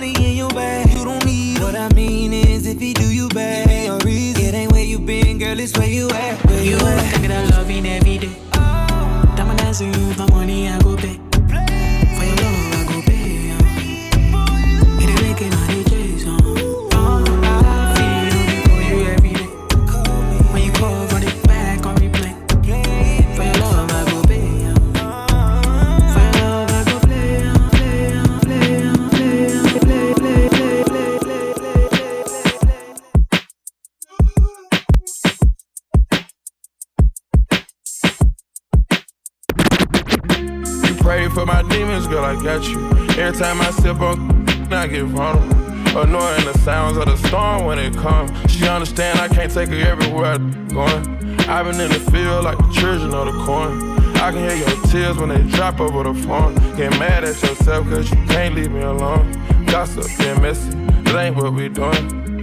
understand 48.74 49.20
I 49.20 49.28
can't 49.28 49.52
take 49.52 49.70
her 49.70 49.76
everywhere 49.76 50.34
I'm 50.34 50.68
going. 50.68 51.40
I've 51.48 51.66
been 51.66 51.80
in 51.80 51.90
the 51.90 52.12
field 52.12 52.44
like 52.44 52.58
the 52.58 52.72
children 52.74 53.14
of 53.14 53.28
the 53.28 53.44
corn. 53.46 54.00
I 54.18 54.32
can 54.32 54.50
hear 54.50 54.56
your 54.56 54.88
tears 54.88 55.18
when 55.18 55.30
they 55.30 55.44
drop 55.56 55.80
over 55.80 56.04
the 56.04 56.14
phone. 56.24 56.56
Get 56.76 56.92
mad 56.98 57.24
at 57.24 57.42
yourself 57.42 57.88
cause 57.90 58.10
you 58.10 58.18
can't 58.28 58.56
leave 58.56 58.72
me 58.72 58.82
alone. 58.82 59.32
Gossip 59.66 60.06
and 60.22 60.42
messy, 60.42 60.72
that 61.04 61.16
ain't 61.16 61.36
what 61.36 61.54
we 61.54 61.70
doing. 61.70 62.42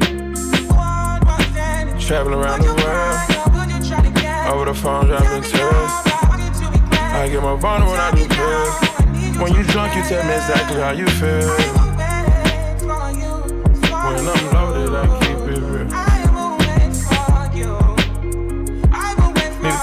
Traveling 1.98 2.38
around 2.38 2.62
the 2.62 2.74
world. 2.78 4.52
Over 4.52 4.64
the 4.66 4.74
phone, 4.74 5.06
dropping 5.06 5.42
tears. 5.42 5.90
I 7.12 7.28
get 7.30 7.42
my 7.42 7.56
vulnerable 7.56 7.92
when 7.92 8.00
I 8.00 8.10
do 8.12 8.26
pills. 8.28 9.40
When 9.40 9.54
you 9.54 9.64
drunk, 9.64 9.96
you 9.96 10.02
tell 10.02 10.24
me 10.24 10.34
exactly 10.34 10.80
how 10.80 10.92
you 10.92 11.06
feel. 11.06 11.89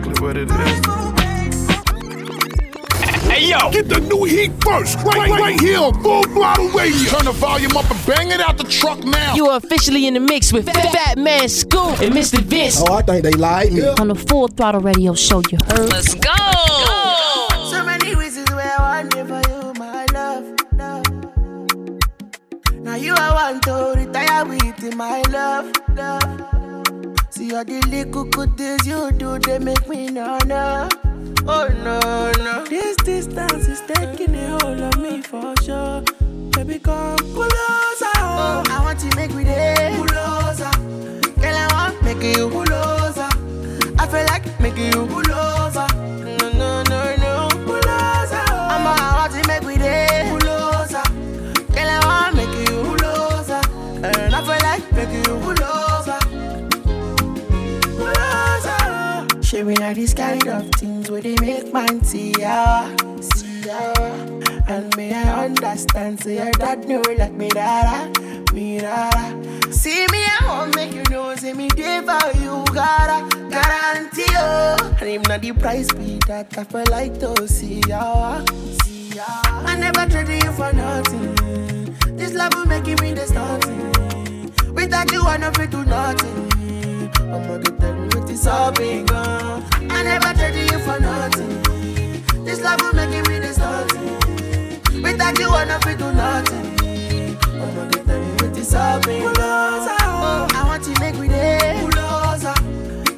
exactly 0.00 0.26
what 0.26 0.36
it 0.36 0.50
is. 0.50 0.86
Hey 3.22 3.48
yo, 3.48 3.70
get 3.70 3.88
the 3.88 4.00
new 4.00 4.24
heat 4.24 4.52
first, 4.62 4.98
right, 4.98 5.30
right, 5.30 5.40
right 5.40 5.60
here 5.60 5.78
on 5.78 5.94
Full 6.02 6.24
Throttle 6.24 6.68
Radio. 6.70 7.10
Turn 7.10 7.24
the 7.24 7.32
volume 7.32 7.76
up 7.76 7.90
and 7.90 8.06
bang 8.06 8.30
it 8.30 8.40
out 8.40 8.56
the 8.58 8.64
truck 8.64 8.98
now. 9.04 9.34
You 9.34 9.46
are 9.46 9.56
officially 9.56 10.06
in 10.06 10.14
the 10.14 10.20
mix 10.20 10.52
with 10.52 10.66
Fat 10.66 11.16
Man 11.16 11.48
Scoop 11.48 12.00
and 12.00 12.12
Mr. 12.14 12.38
Vince. 12.40 12.80
Oh, 12.80 12.94
I 12.94 13.02
think 13.02 13.22
they 13.22 13.32
like 13.32 13.72
me. 13.72 13.86
On 13.86 14.08
the 14.08 14.14
Full 14.14 14.48
Throttle 14.48 14.80
Radio 14.80 15.14
show, 15.14 15.42
you 15.50 15.58
heard. 15.68 15.90
Let's 15.90 16.14
go. 16.14 16.34
So 17.70 17.84
many 17.84 18.14
reasons 18.14 18.50
why 18.50 18.74
I 18.76 19.00
want 19.00 19.12
for 19.12 19.42
you, 19.50 19.72
my 19.78 20.06
love, 20.12 20.44
love. 20.72 21.06
Now 22.80 22.96
you 22.96 23.14
I 23.14 23.32
want 23.32 23.62
to 23.64 23.92
retire 23.96 24.44
with 24.44 24.96
my 24.96 25.22
love, 25.30 25.72
love. 25.94 26.49
All 27.52 27.64
the 27.64 27.80
little 27.88 28.24
good 28.24 28.56
things 28.56 28.86
you 28.86 29.10
do, 29.10 29.36
they 29.40 29.58
make 29.58 29.88
me 29.88 30.08
no. 30.08 30.38
Oh 31.48 31.68
no 31.82 32.30
no. 32.38 32.64
This 32.66 32.96
distance 32.98 33.66
is 33.66 33.80
taking 33.80 34.36
a 34.36 34.50
hold 34.60 34.80
of 34.80 34.96
me 34.98 35.20
for 35.20 35.56
sure. 35.62 36.02
Baby, 36.52 36.78
come 36.78 37.18
closer. 37.18 38.14
Oh, 38.18 38.62
I 38.70 38.80
want 38.84 39.00
to 39.00 39.16
make 39.16 39.34
me 39.34 39.42
there. 39.42 39.96
Closer. 39.96 40.70
Girl, 41.40 41.56
I 41.56 41.68
want 41.72 42.02
make 42.04 42.22
you 42.22 42.48
closer. 42.50 43.28
I 43.98 44.06
feel 44.06 44.24
like 44.26 44.60
making 44.60 44.92
you 44.92 45.06
closer. 45.06 45.59
Me 59.52 59.74
like 59.76 59.96
these 59.96 60.14
kind 60.14 60.46
of 60.46 60.70
things 60.72 61.10
where 61.10 61.20
they 61.20 61.34
make 61.40 61.72
man 61.72 62.02
see 62.04 62.32
ya, 62.38 62.86
see 63.20 63.62
ya. 63.66 63.92
And 64.68 64.96
me 64.96 65.12
I 65.12 65.46
understand, 65.46 66.22
say 66.22 66.36
your 66.36 66.52
dad 66.52 66.88
know 66.88 67.02
like 67.18 67.32
me 67.32 67.48
dada, 67.48 68.08
me 68.52 68.78
dada. 68.78 69.72
See 69.72 70.06
me 70.12 70.24
I 70.24 70.38
won't 70.46 70.76
make 70.76 70.94
you 70.94 71.02
know, 71.10 71.34
say 71.34 71.52
me 71.52 71.68
there 71.74 72.02
for 72.02 72.38
you, 72.38 72.64
gotta 72.72 73.26
guarantee 73.50 74.22
you. 74.22 74.38
Oh. 74.38 74.96
And 75.00 75.08
if 75.08 75.28
not 75.28 75.42
the 75.42 75.52
price 75.52 75.92
be 75.92 76.18
that, 76.28 76.56
I 76.56 76.64
feel 76.64 76.84
like 76.90 77.18
to 77.18 77.48
see 77.48 77.82
ya, 77.88 78.44
see 78.84 79.10
ya. 79.16 79.26
I 79.44 79.76
never 79.76 80.08
traded 80.08 80.44
you 80.44 80.52
for 80.52 80.72
nothing. 80.72 81.34
This 82.16 82.34
love 82.34 82.54
will 82.54 82.66
make 82.66 82.86
me 82.86 83.12
the 83.14 83.26
starting. 83.26 84.74
Without 84.74 85.10
you, 85.10 85.22
I 85.22 85.36
never 85.38 85.66
do 85.66 85.84
nothing. 85.84 86.50
I'ma 87.32 87.58
get 87.58 87.78
tell 87.78 87.94
me 87.94 88.08
what 88.08 88.28
is 88.30 88.46
all 88.46 88.72
been 88.72 89.06
gone. 89.06 89.64
I 89.88 90.02
never 90.02 90.32
traded 90.34 90.70
you 90.72 90.78
for 90.80 90.98
nothing. 90.98 91.62
This 92.44 92.60
love 92.60 92.80
will 92.80 92.92
make 92.94 93.10
me 93.28 93.38
the 93.38 93.52
starting. 93.52 95.02
Without 95.02 95.38
you, 95.38 95.48
I 95.48 95.64
never 95.64 95.94
do 95.94 96.12
nothing. 96.12 97.38
I'ma 97.62 97.88
get 97.90 98.04
tell 98.06 98.20
me 98.20 98.32
what 98.40 98.58
is 98.58 98.74
all 98.74 99.00
been 99.02 99.32
gone. 99.34 99.88
Oh, 100.02 100.48
I 100.54 100.64
want 100.66 100.82
to 100.84 101.00
make 101.00 101.16
me 101.16 101.28
there. 101.28 101.80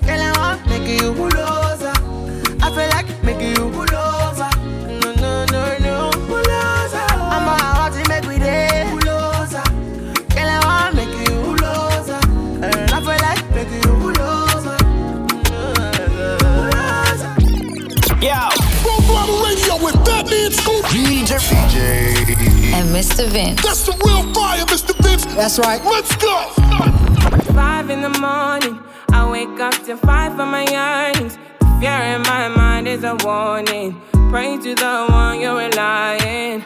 Girl, 0.06 0.20
I 0.20 0.32
want 0.36 0.66
make 0.66 1.00
you. 1.00 1.12
I 2.64 2.70
feel 2.74 2.88
like 2.90 3.08
making 3.24 3.56
you 3.56 3.61
DJ. 21.50 22.72
And 22.72 22.88
Mr. 22.94 23.26
Vince. 23.26 23.62
That's 23.62 23.84
the 23.86 23.92
real 24.04 24.32
fire, 24.32 24.64
Mr. 24.66 24.94
Vince. 25.02 25.24
That's 25.34 25.58
right. 25.58 25.82
Let's 25.84 26.14
go. 26.16 26.50
Five 27.54 27.90
in 27.90 28.00
the 28.02 28.14
morning, 28.20 28.78
I 29.12 29.28
wake 29.30 29.58
up 29.60 29.74
to 29.84 29.96
fight 29.96 30.30
for 30.30 30.46
my 30.46 30.64
yearnings. 30.64 31.36
The 31.60 31.66
fear 31.80 32.02
in 32.14 32.22
my 32.22 32.48
mind 32.48 32.88
is 32.88 33.04
a 33.04 33.16
warning. 33.24 34.00
Pray 34.30 34.56
to 34.56 34.74
the 34.74 35.06
one 35.10 35.40
you're 35.40 35.56
relying. 35.56 36.62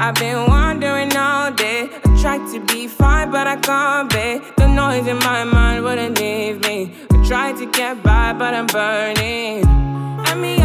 I've 0.00 0.14
been 0.14 0.46
wandering 0.46 1.16
all 1.16 1.50
day. 1.50 1.88
I 2.04 2.20
tried 2.20 2.52
to 2.52 2.60
be 2.60 2.86
fine, 2.86 3.30
but 3.30 3.46
I 3.46 3.56
can't 3.56 4.08
be. 4.10 4.40
The 4.56 4.68
noise 4.68 5.06
in 5.08 5.18
my 5.18 5.42
mind 5.44 5.82
wouldn't 5.84 6.20
leave 6.20 6.60
me. 6.62 6.94
I 7.10 7.26
tried 7.26 7.56
to 7.56 7.66
get 7.66 8.02
by, 8.02 8.32
but 8.32 8.54
I'm 8.54 8.66
burning. 8.66 9.66
I'm 9.66 10.40
behind 10.40 10.57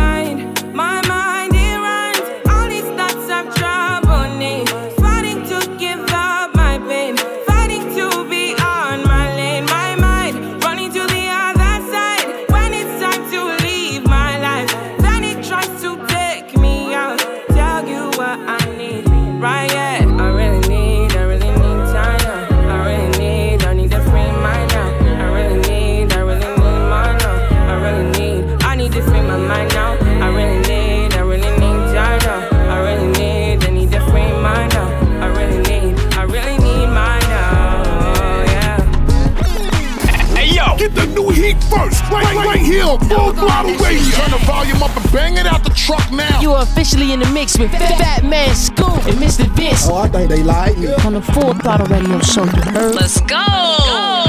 on 43.49 43.65
Radio. 43.81 44.01
Turn 44.17 44.31
the 44.31 44.41
volume 44.45 44.81
up 44.83 44.95
and 44.95 45.11
bang 45.11 45.37
it 45.37 45.45
out 45.45 45.63
the 45.63 45.69
truck 45.71 46.11
now. 46.11 46.41
You 46.41 46.53
are 46.53 46.63
officially 46.63 47.11
in 47.11 47.19
the 47.19 47.29
mix 47.29 47.57
with 47.57 47.71
Fat 47.71 48.23
Man 48.23 48.55
Scoop 48.55 49.05
and 49.05 49.17
Mr. 49.17 49.47
Vince. 49.55 49.87
Oh, 49.87 49.95
I 49.95 50.07
think 50.09 50.29
they 50.29 50.43
like 50.43 50.77
me. 50.77 50.93
On 51.05 51.13
the 51.13 51.21
Full 51.21 51.53
Throttle 51.55 51.87
Radio 51.87 52.19
show, 52.19 52.45
you 52.45 52.61
heard? 52.71 52.95
Let's 52.95 53.21
go. 53.21 53.35
I 53.37 54.22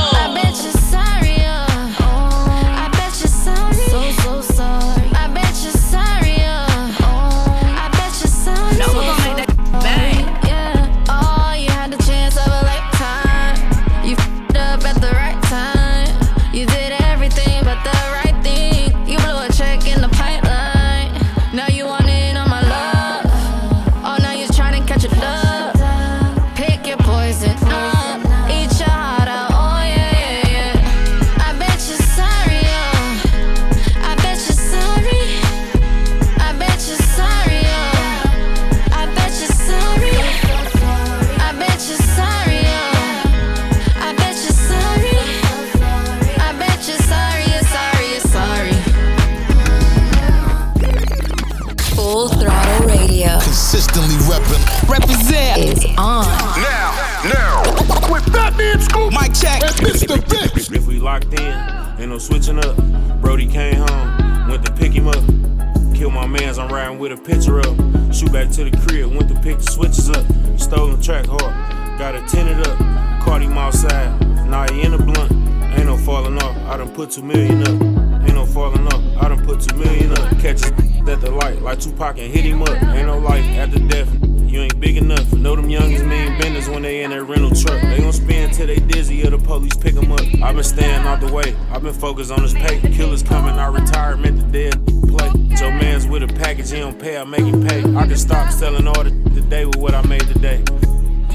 two 77.15 77.23
million 77.23 77.63
up. 77.63 78.25
Ain't 78.25 78.35
no 78.35 78.45
falling 78.45 78.85
off, 78.89 79.23
I 79.23 79.29
done 79.29 79.47
put 79.47 79.61
two 79.61 79.77
million 79.77 80.11
up. 80.13 80.31
Catch 80.41 80.65
us 80.65 80.71
the 81.05 81.31
light, 81.31 81.63
like 81.63 81.79
Tupac 81.79 82.19
and 82.19 82.33
hit 82.33 82.45
him 82.45 82.63
up. 82.63 82.71
Ain't 82.71 83.07
no 83.07 83.19
life 83.19 83.45
after 83.45 83.79
death. 83.79 84.13
You 84.25 84.63
ain't 84.63 84.81
big 84.81 84.97
enough. 84.97 85.33
Know 85.33 85.55
them 85.55 85.69
youngins 85.69 86.05
mean 86.05 86.37
benders 86.41 86.69
when 86.69 86.83
they 86.83 87.05
in 87.05 87.11
that 87.11 87.23
rental 87.23 87.51
truck. 87.51 87.81
They 87.83 87.99
gon' 87.99 88.13
spin 88.13 88.51
till 88.51 88.67
they 88.67 88.81
dizzy 88.81 89.25
or 89.25 89.31
the 89.31 89.39
police 89.39 89.77
pick 89.77 89.95
'em 89.95 90.11
up. 90.11 90.23
i 90.43 90.53
been 90.53 90.65
staying 90.65 91.07
out 91.07 91.21
the 91.21 91.33
way. 91.33 91.55
i 91.71 91.79
been 91.79 91.95
focused 91.95 92.33
on 92.33 92.43
this 92.43 92.53
pay. 92.53 92.81
Killers 92.81 93.23
coming, 93.23 93.55
I 93.59 93.69
retirement 93.69 94.41
the 94.41 94.47
dead 94.47 94.87
play. 95.07 95.31
Joe 95.57 95.71
man's 95.71 96.09
with 96.09 96.25
a 96.25 96.27
package, 96.27 96.73
he 96.73 96.81
don't 96.81 96.99
pay, 96.99 97.17
I 97.17 97.25
make 97.25 97.45
him 97.45 97.65
pay. 97.65 97.79
I 97.95 98.09
can 98.09 98.17
stop 98.17 98.51
selling 98.51 98.89
all 98.89 99.05
the 99.05 99.11
today 99.35 99.67
with 99.67 99.77
what 99.77 99.95
I 99.95 100.05
made 100.07 100.23
today. 100.23 100.65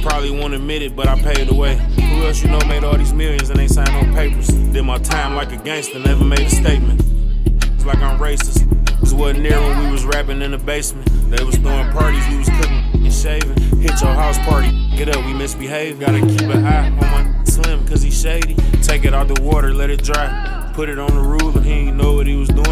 Probably 0.02 0.32
won't 0.32 0.54
admit 0.54 0.82
it, 0.82 0.94
but 0.94 1.08
I 1.08 1.22
paid 1.22 1.48
the 1.48 1.56
way. 1.56 1.76
Who 1.76 2.26
else 2.26 2.44
you 2.44 2.50
know 2.50 2.60
made 2.68 2.84
all 2.84 2.98
these 2.98 3.14
millions 3.14 3.50
and 3.50 3.60
ain't 3.62 3.72
signed 3.72 3.94
no 3.94 4.14
papers? 4.14 4.59
My 4.90 4.98
time 4.98 5.36
like 5.36 5.52
a 5.52 5.58
gangster, 5.58 6.00
never 6.00 6.26
made 6.26 6.40
a 6.40 6.50
statement. 6.50 7.04
It's 7.76 7.86
like 7.86 8.00
I'm 8.00 8.20
racist. 8.20 8.66
This 9.00 9.14
wasn't 9.14 9.48
there 9.48 9.62
when 9.62 9.86
we 9.86 9.92
was 9.92 10.04
rapping 10.04 10.42
in 10.42 10.50
the 10.50 10.58
basement. 10.58 11.08
They 11.30 11.44
was 11.44 11.58
throwing 11.58 11.92
parties, 11.92 12.28
we 12.28 12.40
was 12.40 12.50
cooking 12.50 13.06
and 13.06 13.14
shaving. 13.14 13.56
Hit 13.82 14.02
your 14.02 14.16
house 14.16 14.40
party, 14.40 14.72
get 14.98 15.16
up, 15.16 15.24
we 15.28 15.34
misbehave. 15.34 16.00
Gotta 16.00 16.22
keep 16.22 16.42
an 16.42 16.66
eye 16.66 16.88
on 16.88 16.96
my 16.96 17.44
slim, 17.44 17.88
cause 17.88 18.02
he 18.02 18.10
shady. 18.10 18.56
Take 18.82 19.06
it 19.06 19.14
out 19.14 19.28
the 19.28 19.40
water, 19.44 19.76
let 19.76 19.92
it 19.92 20.02
dry. 20.02 20.72
Put 20.74 20.90
it 20.90 20.98
on 20.98 21.14
the 21.14 21.22
roof, 21.22 21.56
and 21.56 21.64
he 21.64 21.72
ain't 21.72 21.96
know 21.96 22.14
what 22.14 22.26
he 22.26 22.36
was 22.36 22.50
doing. 22.50 22.69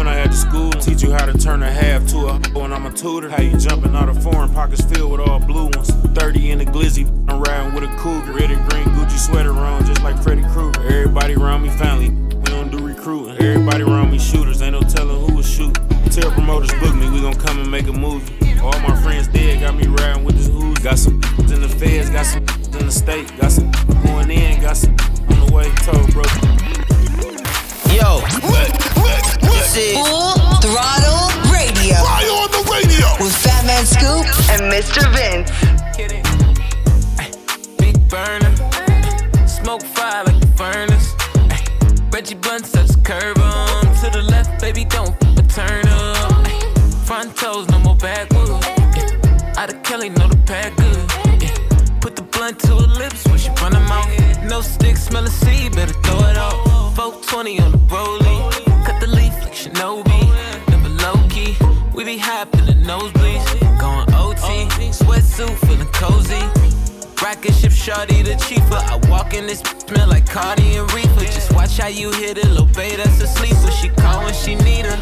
Turn 1.58 1.68
a 1.68 1.72
half 1.72 2.06
to 2.06 2.26
a 2.26 2.32
hoe, 2.52 2.64
and 2.64 2.74
I'm 2.74 2.86
a 2.86 2.92
tutor. 2.92 3.28
How 3.28 3.42
you 3.42 3.56
jumping 3.56 3.94
out 3.96 4.08
of 4.08 4.22
foreign 4.22 4.52
pockets 4.52 4.84
filled 4.84 5.12
with 5.12 5.20
all 5.20 5.40
blue 5.40 5.64
ones. 5.74 5.90
30 6.14 6.50
in 6.50 6.58
the 6.58 6.64
glizzy, 6.64 7.06
I'm 7.28 7.40
riding 7.40 7.74
with 7.74 7.84
a 7.84 7.96
cougar. 7.96 8.32
Red 8.32 8.50
and 8.50 8.70
green 8.70 8.84
Gucci 8.94 9.18
sweater 9.18 9.52
on, 9.52 9.84
just 9.84 10.02
like 10.02 10.22
Freddy 10.22 10.42
Krueger. 10.52 10.80
Everybody 10.82 11.34
around 11.34 11.62
me 11.62 11.70
family, 11.70 12.10
we 12.10 12.42
don't 12.44 12.70
do 12.70 12.78
recruiting. 12.86 13.44
Everybody 13.44 13.82
around 13.82 14.10
me 14.10 14.18
shooters, 14.18 14.62
ain't 14.62 14.72
no 14.72 14.82
telling 14.82 15.26
who 15.26 15.36
will 15.36 15.42
shoot. 15.42 15.74
Tell 16.12 16.30
promoters 16.30 16.70
book 16.80 16.94
me, 16.94 17.10
we 17.10 17.20
gon' 17.20 17.34
come 17.34 17.58
and 17.58 17.70
make 17.70 17.88
a 17.88 17.92
movie. 17.92 18.60
All 18.60 18.78
my 18.80 19.00
friends 19.02 19.26
dead, 19.28 19.60
got 19.60 19.74
me 19.74 19.86
riding 19.86 20.24
with 20.24 20.36
this 20.36 20.48
who's. 20.48 20.78
Got 20.78 20.98
some 20.98 21.14
in 21.38 21.60
the 21.60 21.68
feds, 21.68 22.10
got 22.10 22.26
some 22.26 22.42
in 22.78 22.86
the 22.86 22.92
state, 22.92 23.36
got 23.40 23.50
some 23.50 23.70
going 24.04 24.30
in, 24.30 24.60
got 24.60 24.76
some 24.76 24.96
on 25.30 25.46
the 25.46 25.52
way, 25.52 25.68
told 25.82 26.12
bro. 26.12 26.22
Yo, 27.92 28.20
this 29.40 29.76
is 29.76 29.96
Full 29.96 30.60
dropping 30.60 31.27
Radio 32.78 33.08
with 33.18 33.34
Fat 33.34 33.66
Man 33.66 33.84
Scoop 33.84 34.24
and 34.54 34.62
Mr. 34.70 35.02
Vince. 35.14 35.50
Big 37.76 37.96
burner, 38.08 38.54
smoke 39.48 39.82
fire 39.82 40.22
like 40.24 40.38
the 40.38 40.46
furnace. 40.56 41.08
Reggie 42.12 42.36
Blunt 42.36 42.66
such 42.66 42.92
curve 43.02 43.36
on 43.38 43.82
to 44.00 44.10
the 44.12 44.22
left, 44.22 44.60
baby 44.60 44.84
don't 44.84 45.18
turn 45.48 45.88
up. 45.88 46.46
Front 47.04 47.36
toes, 47.36 47.68
no 47.68 47.80
more 47.80 47.96
backwards. 47.96 48.64
Out 49.58 49.70
of 49.74 49.82
Kelly, 49.82 50.10
know 50.10 50.28
the 50.28 50.40
pack 50.46 50.76
good. 50.76 52.00
Put 52.00 52.14
the 52.14 52.22
blunt 52.22 52.60
to 52.60 52.76
her 52.76 52.92
lips 53.02 53.26
when 53.26 53.38
she 53.38 53.50
run 53.60 53.74
her 53.74 53.86
mouth. 53.88 54.08
No 54.44 54.60
stick, 54.60 54.96
smell 54.96 55.24
a 55.24 55.30
seed, 55.30 55.74
better 55.74 55.94
throw 56.04 56.20
it 56.30 56.36
out. 56.36 56.94
420 56.94 57.60
on 57.60 57.72
the 57.72 57.78
rollie. 57.78 58.37
cozy. 65.98 66.38
Rocket 67.22 67.52
ship 67.52 67.72
shawty 67.72 68.24
the 68.24 68.36
cheaper. 68.46 68.80
I 68.92 68.96
walk 69.10 69.34
in 69.34 69.46
this 69.46 69.60
smell 69.60 70.08
like 70.08 70.26
Cardi 70.26 70.76
and 70.76 70.90
Reaper. 70.92 71.24
Just 71.24 71.52
watch 71.52 71.76
how 71.76 71.88
you 71.88 72.12
hit 72.12 72.38
it, 72.38 72.46
little 72.46 72.66
babe, 72.66 72.98
that's 72.98 73.20
a 73.20 73.26
sleeper. 73.26 73.70
She 73.72 73.88
call 73.88 74.24
when 74.24 74.34
she 74.34 74.54
need 74.54 74.86
her. 74.86 74.98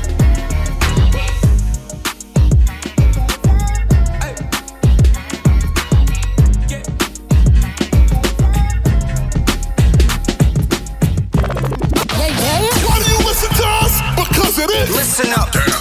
Listen 14.88 15.32
up. 15.32 15.75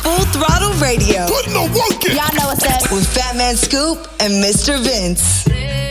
Fat 3.36 3.38
Man 3.38 3.58
Scoop 3.58 4.08
and 4.22 4.34
Mr. 4.42 4.80
Vince. 4.80 5.85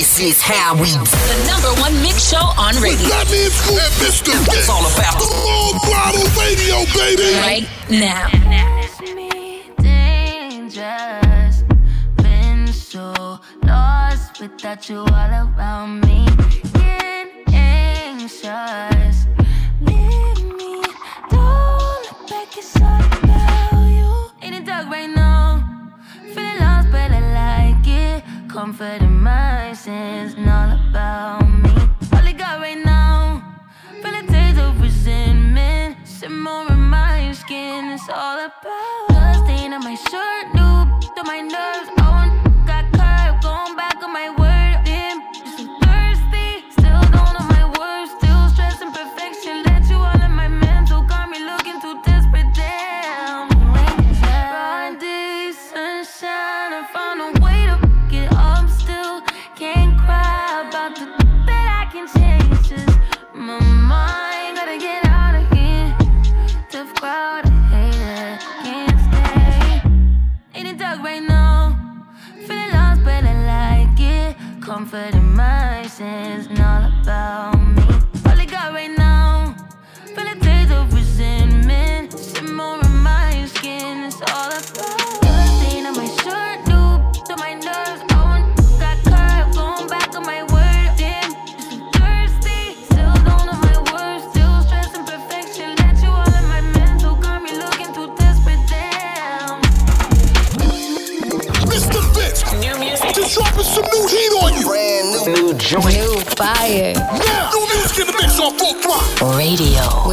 This 0.00 0.16
is 0.18 0.40
how 0.40 0.72
we 0.76 0.86
do. 0.86 1.04
The 1.04 1.44
number 1.46 1.78
one 1.78 1.92
mix 2.00 2.30
show 2.30 2.38
on 2.56 2.74
radio. 2.80 3.06
That 3.12 3.28
means 3.30 3.52
school 3.52 3.76
and 3.76 3.92
Mr. 4.00 4.32
It's 4.56 4.70
all 4.70 4.80
about 4.80 5.20
the 5.20 5.28
full 5.28 5.76
throttle 5.84 6.24
radio, 6.40 6.88
baby. 6.96 7.36
Right 7.36 7.68
now. 7.90 8.32
Dangerous. 9.76 11.64
Been 12.16 12.66
so 12.72 13.40
lost 13.62 14.40
without 14.40 14.88
you 14.88 15.00
all 15.00 15.06
around 15.06 16.00
me 16.06 16.19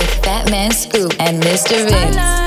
With 0.08 0.22
Fatman 0.22 0.72
Scoop 0.72 1.14
and 1.20 1.42
Mr. 1.44 1.90
Vince. 1.90 2.47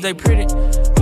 They 0.00 0.14
pretty, 0.14 0.46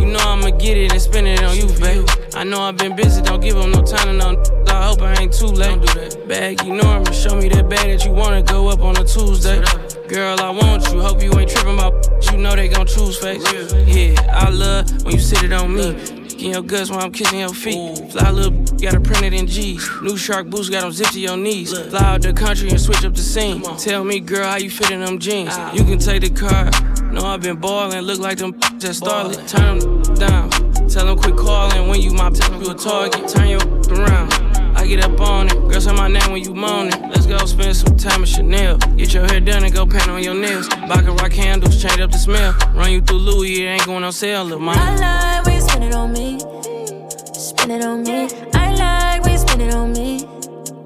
you 0.01 0.07
know 0.07 0.19
I'ma 0.19 0.51
get 0.59 0.77
it 0.77 0.91
and 0.91 1.01
spend 1.01 1.29
it 1.29 1.45
on 1.45 1.57
you, 1.57 1.69
babe. 1.79 2.05
I 2.35 2.43
know 2.43 2.61
I've 2.63 2.77
been 2.77 2.97
busy, 2.97 3.23
don't 3.23 3.41
give 3.41 3.55
them 3.55 3.71
no 3.71 3.83
time 3.83 4.09
to 4.09 4.13
know. 4.13 4.43
I 4.67 4.89
hope 4.89 5.03
I 5.03 5.15
ain't 5.21 5.33
too 5.33 5.47
late. 5.47 5.81
Do 5.81 5.87
that. 5.95 6.27
Bag, 6.29 6.65
you 6.65 6.75
know 6.75 6.83
I'ma 6.83 7.13
show 7.13 7.37
me 7.37 7.49
that 7.51 7.69
bag 7.69 7.97
that 7.97 8.05
you 8.05 8.11
wanna 8.11 8.43
go 8.43 8.69
up 8.69 8.81
on 8.81 8.97
a 8.97 9.05
Tuesday. 9.05 9.63
Girl, 10.09 10.41
I 10.41 10.51
want 10.51 10.91
you. 10.91 11.01
Hope 11.01 11.23
you 11.23 11.33
ain't 11.39 11.49
tripping 11.49 11.75
about. 11.75 12.09
You 12.33 12.39
know 12.39 12.57
they 12.57 12.67
gon' 12.67 12.87
choose 12.87 13.17
face. 13.19 13.41
Yeah, 13.87 14.21
I 14.33 14.51
love 14.51 14.91
when 15.05 15.15
you 15.15 15.21
sit 15.21 15.45
it 15.45 15.53
on 15.53 15.75
me. 15.77 15.95
Kicking 16.29 16.53
your 16.53 16.63
guts 16.63 16.91
while 16.91 17.01
I'm 17.01 17.13
kissing 17.13 17.39
your 17.39 17.55
feet. 17.55 18.11
Fly 18.11 18.31
little, 18.31 18.51
got 18.79 18.95
it 18.95 19.05
printed 19.05 19.33
in 19.33 19.47
G's. 19.47 19.89
New 20.03 20.17
shark 20.17 20.49
boots 20.49 20.69
got 20.69 20.83
them 20.83 20.91
zipped 20.93 21.13
to 21.13 21.21
your 21.21 21.37
knees. 21.37 21.73
Fly 21.89 22.01
out 22.01 22.23
the 22.23 22.33
country 22.33 22.69
and 22.71 22.81
switch 22.81 23.05
up 23.05 23.15
the 23.15 23.23
scene. 23.23 23.63
Tell 23.79 24.03
me, 24.03 24.19
girl, 24.19 24.45
how 24.45 24.57
you 24.57 24.71
fit 24.71 24.91
in 24.91 25.05
them 25.05 25.21
jeans. 25.21 25.57
You 25.73 25.85
can 25.85 25.99
take 25.99 26.23
the 26.23 26.31
car. 26.31 26.69
Know 27.19 27.27
I've 27.27 27.41
been 27.41 27.57
ballin', 27.57 28.05
look 28.05 28.21
like 28.21 28.39
them 28.39 28.55
just 28.79 29.01
started. 29.01 29.49
Turn 29.49 29.81
them 29.81 30.03
down. 30.15 30.51
Tell 30.89 31.05
them 31.05 31.19
quit 31.19 31.37
calling 31.37 31.89
when 31.89 32.01
you 32.01 32.13
my 32.13 32.29
you 32.29 32.71
a 32.71 32.75
target. 32.77 33.29
Turn 33.29 33.49
your 33.49 33.61
around. 33.91 34.33
I 34.79 34.87
get 34.87 35.05
up 35.05 35.21
on 35.21 35.49
it. 35.49 35.55
Girl, 35.69 35.81
say 35.81 35.93
my 35.93 36.07
name 36.07 36.31
when 36.31 36.45
you 36.45 36.55
moaning. 36.55 36.93
Let's 37.11 37.27
go 37.27 37.45
spend 37.45 37.77
some 37.77 37.97
time 37.97 38.23
at 38.23 38.29
Chanel. 38.29 38.79
Get 38.97 39.15
your 39.15 39.27
hair 39.27 39.41
done 39.41 39.65
and 39.65 39.75
go 39.75 39.85
paint 39.85 40.09
on 40.09 40.23
your 40.23 40.35
nails. 40.35 40.69
Baccarat 40.69 41.31
candles, 41.31 41.83
change 41.83 41.99
up 41.99 42.13
the 42.13 42.19
smell. 42.19 42.55
Run 42.73 42.93
you 42.93 43.01
through 43.01 43.19
Louis, 43.19 43.65
it 43.65 43.67
ain't 43.67 43.85
going 43.85 44.05
on 44.05 44.13
sale, 44.13 44.45
little 44.45 44.61
mama. 44.61 44.81
I 44.81 45.41
like 45.41 45.45
when 45.45 45.55
you 45.57 45.61
spin 45.61 45.83
it 45.83 45.95
on 45.97 46.13
me. 46.13 46.39
Spin 47.35 47.71
it 47.73 47.85
on 47.85 48.05
me. 48.05 48.29
I 48.55 48.75
like 48.77 49.23
when 49.25 49.33
you 49.33 49.39
spin 49.39 49.61
it 49.63 49.75
on 49.75 49.93
me. 49.93 50.25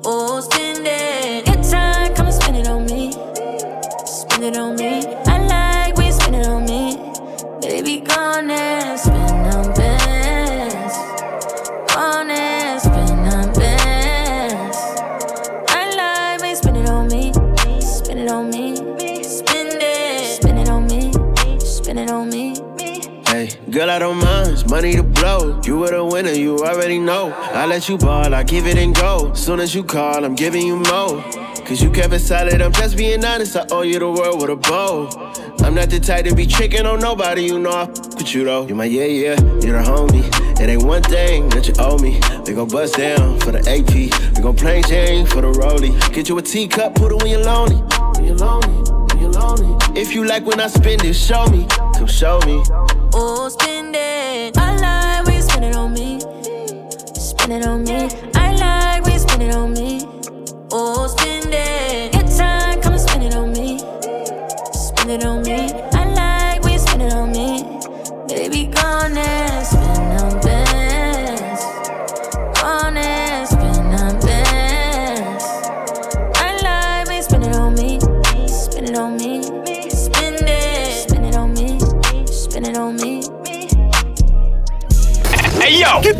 Oh, 0.06 0.40
spin 0.40 0.82
it. 0.86 1.44
Good 1.44 1.62
time, 1.70 2.14
come 2.14 2.26
and 2.26 2.34
spin 2.34 2.54
it 2.54 2.68
on 2.68 2.86
me. 2.86 3.12
Spin 4.06 4.44
it 4.44 4.56
on 4.56 4.76
me. 4.76 5.21
Let 27.72 27.88
you 27.88 27.96
ball, 27.96 28.34
I 28.34 28.42
give 28.42 28.66
it 28.66 28.76
and 28.76 28.94
go. 28.94 29.32
Soon 29.32 29.58
as 29.58 29.74
you 29.74 29.82
call, 29.82 30.26
I'm 30.26 30.34
giving 30.34 30.66
you 30.66 30.76
more. 30.76 31.22
Cause 31.64 31.82
you 31.82 31.90
kept 31.90 32.12
it 32.12 32.18
solid, 32.18 32.60
I'm 32.60 32.70
just 32.70 32.98
being 32.98 33.24
honest. 33.24 33.56
I 33.56 33.64
owe 33.70 33.80
you 33.80 33.98
the 33.98 34.10
world 34.10 34.42
with 34.42 34.50
a 34.50 34.56
bow. 34.56 35.08
I'm 35.64 35.74
not 35.74 35.88
the 35.88 35.98
type 35.98 36.26
to 36.26 36.34
be 36.34 36.44
tricking 36.44 36.84
on 36.84 37.00
nobody, 37.00 37.44
you 37.44 37.58
know 37.58 37.70
I 37.70 37.86
fuck 37.86 38.18
with 38.18 38.34
you 38.34 38.44
though. 38.44 38.66
You 38.66 38.74
my 38.74 38.84
yeah, 38.84 39.04
yeah, 39.04 39.40
you're 39.62 39.78
a 39.78 39.82
homie. 39.82 40.22
It 40.60 40.68
ain't 40.68 40.82
one 40.82 41.02
thing 41.02 41.48
that 41.50 41.66
you 41.66 41.72
owe 41.78 41.96
me. 41.96 42.20
We 42.46 42.52
gon' 42.52 42.68
bust 42.68 42.98
down 42.98 43.40
for 43.40 43.52
the 43.52 43.60
AP. 43.60 43.94
We 44.36 44.42
gon' 44.42 44.54
play 44.54 44.82
Jane 44.82 45.24
for 45.24 45.40
the 45.40 45.52
rollie. 45.52 45.96
Get 46.12 46.28
you 46.28 46.36
a 46.36 46.42
teacup, 46.42 46.94
put 46.94 47.10
it 47.10 47.22
when 47.22 47.28
you're 47.28 47.42
lonely. 47.42 47.76
When 48.16 48.24
you're 48.26 48.36
lonely, 48.36 48.68
when 49.08 49.18
you're 49.18 49.32
lonely. 49.32 49.98
If 49.98 50.14
you 50.14 50.26
like 50.26 50.44
when 50.44 50.60
I 50.60 50.66
spend 50.66 51.06
it, 51.06 51.14
show 51.14 51.46
me. 51.46 51.66
Come 51.96 52.06
show 52.06 52.38
me. 52.40 52.62
Oh, 53.14 53.48
it 57.52 57.66
on 57.66 57.84
me. 57.84 58.21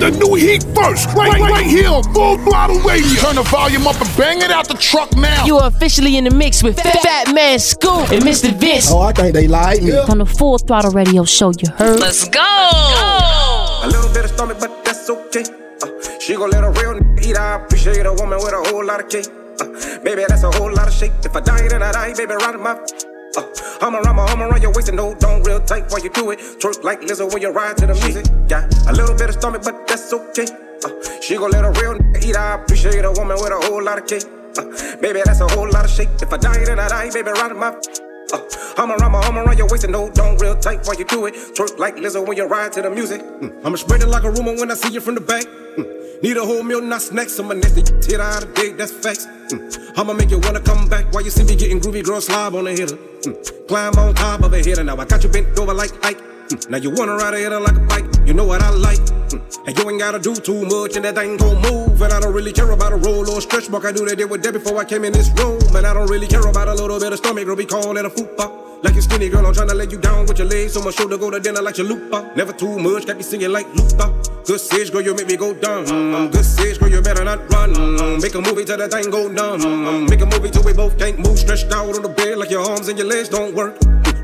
The 0.02 0.10
new 0.18 0.34
heat 0.34 0.62
first, 0.74 1.06
right, 1.14 1.38
right, 1.40 1.50
right 1.50 1.66
here 1.66 1.88
on 1.88 2.02
Full 2.12 2.36
Throttle 2.38 2.80
Radio. 2.80 3.06
Turn 3.20 3.36
the 3.36 3.42
volume 3.42 3.86
up 3.86 4.00
and 4.00 4.16
bang 4.16 4.42
it 4.42 4.50
out 4.50 4.66
the 4.66 4.74
truck 4.74 5.14
now. 5.16 5.44
You 5.46 5.58
are 5.58 5.68
officially 5.68 6.16
in 6.16 6.24
the 6.24 6.30
mix 6.30 6.62
with 6.62 6.78
Fat 6.80 7.32
Man 7.32 7.58
Scoop 7.58 8.10
and 8.10 8.22
Mr. 8.24 8.52
Vince. 8.52 8.90
Oh, 8.90 9.00
I 9.00 9.12
think 9.12 9.32
they 9.34 9.46
like 9.46 9.82
me. 9.82 9.92
On 9.96 10.18
the 10.18 10.26
Full 10.26 10.58
Throttle 10.58 10.90
Radio 10.90 11.24
Show, 11.24 11.52
you 11.58 11.70
heard. 11.76 12.00
Let's 12.00 12.28
go. 12.28 12.40
A 12.40 13.86
little 13.86 14.12
bit 14.12 14.24
of 14.24 14.30
stomach, 14.32 14.58
but 14.60 14.84
that's 14.84 15.08
okay. 15.08 15.44
Uh, 15.82 16.18
she 16.20 16.34
gon' 16.34 16.50
let 16.50 16.64
a 16.64 16.70
real 16.70 16.96
n- 16.96 17.18
eat. 17.22 17.36
I 17.36 17.62
appreciate 17.62 18.04
a 18.06 18.12
woman 18.12 18.38
with 18.38 18.52
a 18.52 18.62
whole 18.70 18.84
lot 18.84 19.00
of 19.00 19.08
cake. 19.08 19.26
Uh, 19.60 19.66
baby, 20.02 20.24
that's 20.26 20.42
a 20.42 20.50
whole 20.50 20.72
lot 20.72 20.88
of 20.88 20.94
shake. 20.94 21.12
If 21.24 21.34
I 21.36 21.40
die, 21.40 21.68
then 21.68 21.82
I 21.82 21.92
die, 21.92 22.14
baby, 22.14 22.34
right 22.34 22.54
in 22.54 22.62
my. 22.62 23.11
Uh, 23.36 23.44
I'm 23.80 23.94
around 23.96 24.16
my 24.16 24.26
arm 24.28 24.42
around 24.42 24.62
your 24.62 24.72
waist 24.72 24.88
and 24.88 24.98
hold 24.98 25.24
on 25.24 25.42
real 25.42 25.60
tight 25.60 25.90
while 25.90 26.02
you 26.02 26.10
do 26.10 26.30
it. 26.30 26.38
Twerk 26.60 26.82
like 26.84 27.00
Lizzo 27.00 27.32
when 27.32 27.42
you 27.42 27.50
ride 27.50 27.76
to 27.78 27.86
the 27.86 27.94
music. 27.94 28.26
Got 28.48 28.64
a 28.88 28.92
little 28.92 29.16
bit 29.16 29.30
of 29.30 29.34
stomach, 29.36 29.62
but 29.64 29.86
that's 29.86 30.12
okay. 30.12 30.46
Uh, 30.84 31.20
she 31.20 31.36
gon' 31.36 31.50
let 31.50 31.64
a 31.64 31.70
real 31.80 31.92
n- 31.94 32.14
eat. 32.22 32.36
I 32.36 32.54
appreciate 32.56 33.04
a 33.04 33.12
woman 33.12 33.36
with 33.40 33.52
a 33.52 33.60
whole 33.66 33.82
lot 33.82 33.98
of 33.98 34.06
cake. 34.06 34.24
Uh, 34.58 34.64
baby, 35.00 35.22
that's 35.24 35.40
a 35.40 35.48
whole 35.48 35.70
lot 35.70 35.84
of 35.84 35.90
shake. 35.90 36.10
If 36.20 36.32
I 36.32 36.36
die, 36.36 36.64
then 36.64 36.78
I 36.78 36.88
die, 36.88 37.10
baby, 37.10 37.30
in 37.30 37.58
my. 37.58 38.11
Uh, 38.32 38.40
I'm 38.78 38.90
around 38.90 39.12
my 39.12 39.20
arm 39.26 39.38
around 39.38 39.58
your 39.58 39.68
waist 39.68 39.84
and 39.84 39.94
hold 39.94 40.18
on 40.18 40.36
real 40.38 40.56
tight 40.56 40.86
while 40.86 40.96
you 40.96 41.04
do 41.04 41.26
it. 41.26 41.34
Twerk 41.34 41.78
like 41.78 41.96
Lizzo 41.96 42.26
when 42.26 42.36
you 42.36 42.46
ride 42.46 42.72
to 42.72 42.82
the 42.82 42.90
music. 42.90 43.20
Mm, 43.20 43.64
I'ma 43.64 43.76
spread 43.76 44.02
it 44.02 44.08
like 44.08 44.24
a 44.24 44.30
rumor 44.30 44.54
when 44.54 44.70
I 44.70 44.74
see 44.74 44.92
you 44.92 45.00
from 45.00 45.14
the 45.14 45.20
back. 45.20 45.44
Mm, 45.44 46.22
need 46.22 46.36
a 46.36 46.44
whole 46.44 46.62
meal, 46.62 46.80
not 46.80 47.02
snacks. 47.02 47.38
I'ma 47.38 47.54
net 47.54 47.76
nasty 47.76 48.10
hit 48.10 48.20
out 48.20 48.42
of 48.42 48.54
dig, 48.54 48.76
that's 48.76 48.92
facts. 48.92 49.26
Mm, 49.26 49.98
I'ma 49.98 50.14
make 50.14 50.30
you 50.30 50.38
wanna 50.38 50.60
come 50.60 50.88
back 50.88 51.12
while 51.12 51.22
you 51.22 51.30
see 51.30 51.44
me 51.44 51.56
getting 51.56 51.80
groovy, 51.80 52.02
girl, 52.02 52.20
slob 52.20 52.54
on 52.54 52.64
the 52.64 52.70
hitter. 52.72 52.96
Mm, 52.96 53.68
climb 53.68 53.94
on 53.98 54.14
top 54.14 54.40
of 54.42 54.52
a 54.52 54.58
hitter. 54.58 54.84
Now 54.84 54.96
I 54.96 55.04
got 55.04 55.22
you 55.22 55.30
bent 55.30 55.58
over 55.58 55.74
like 55.74 55.92
Ike. 56.04 56.31
Mm, 56.48 56.70
Now 56.70 56.76
you 56.78 56.90
wanna 56.90 57.16
ride 57.16 57.34
hitter 57.34 57.60
like 57.60 57.76
a 57.76 57.80
bike. 57.80 58.04
You 58.26 58.34
know 58.34 58.44
what 58.44 58.62
I 58.62 58.70
like. 58.70 58.98
Mm, 58.98 59.66
And 59.66 59.78
you 59.78 59.90
ain't 59.90 59.98
gotta 59.98 60.18
do 60.18 60.34
too 60.34 60.64
much, 60.66 60.96
and 60.96 61.04
that 61.04 61.14
thing 61.14 61.36
gon' 61.36 61.60
move. 61.62 62.00
And 62.02 62.12
I 62.12 62.20
don't 62.20 62.34
really 62.34 62.52
care 62.52 62.70
about 62.70 62.92
a 62.92 62.96
roll 62.96 63.28
or 63.30 63.38
a 63.38 63.40
stretch 63.40 63.68
mark. 63.70 63.84
I 63.84 63.90
knew 63.92 64.06
that 64.08 64.18
they 64.18 64.24
with 64.24 64.42
that 64.42 64.52
before 64.52 64.78
I 64.78 64.84
came 64.84 65.04
in 65.04 65.12
this 65.12 65.30
room. 65.38 65.60
And 65.76 65.86
I 65.86 65.94
don't 65.94 66.08
really 66.10 66.26
care 66.26 66.46
about 66.46 66.68
a 66.68 66.74
little 66.74 66.98
bit 66.98 67.12
of 67.12 67.18
stomach, 67.18 67.44
girl. 67.46 67.56
We 67.56 67.66
call 67.66 67.96
it 67.96 68.04
a 68.04 68.10
fupa. 68.10 68.71
Like 68.82 68.96
a 68.96 69.02
skinny 69.02 69.28
girl, 69.28 69.46
I'm 69.46 69.54
tryna 69.54 69.74
lay 69.76 69.86
you 69.88 69.98
down 69.98 70.26
with 70.26 70.38
your 70.38 70.48
legs 70.48 70.76
on 70.76 70.84
my 70.84 70.90
shoulder, 70.90 71.16
go 71.16 71.30
to 71.30 71.38
dinner 71.38 71.62
like 71.62 71.78
your 71.78 71.86
loopa. 71.86 72.34
Never 72.36 72.52
too 72.52 72.78
much, 72.78 73.06
got 73.06 73.16
me 73.16 73.22
singing 73.22 73.50
like 73.52 73.66
Luther. 73.74 74.12
Good 74.44 74.60
sage, 74.60 74.90
girl, 74.90 75.00
you 75.02 75.14
make 75.14 75.28
me 75.28 75.36
go 75.36 75.54
dumb. 75.54 75.84
Mm, 75.86 76.32
Good 76.32 76.44
sage, 76.44 76.78
girl, 76.80 76.88
you 76.88 77.00
better 77.00 77.22
not 77.24 77.38
run. 77.52 77.74
Mm, 77.74 78.20
Make 78.20 78.34
a 78.34 78.40
movie 78.40 78.64
till 78.64 78.76
the 78.78 78.88
thing 78.88 79.08
go 79.10 79.28
numb. 79.28 79.60
Mm, 79.60 80.10
Make 80.10 80.20
a 80.20 80.26
movie 80.26 80.50
till 80.50 80.64
we 80.64 80.72
both 80.72 80.98
can't 80.98 81.16
move, 81.20 81.38
stretched 81.38 81.70
out 81.72 81.94
on 81.94 82.02
the 82.02 82.08
bed 82.08 82.38
like 82.38 82.50
your 82.50 82.62
arms 82.68 82.88
and 82.88 82.98
your 82.98 83.06
legs 83.06 83.28
don't 83.28 83.54
work. 83.54 83.76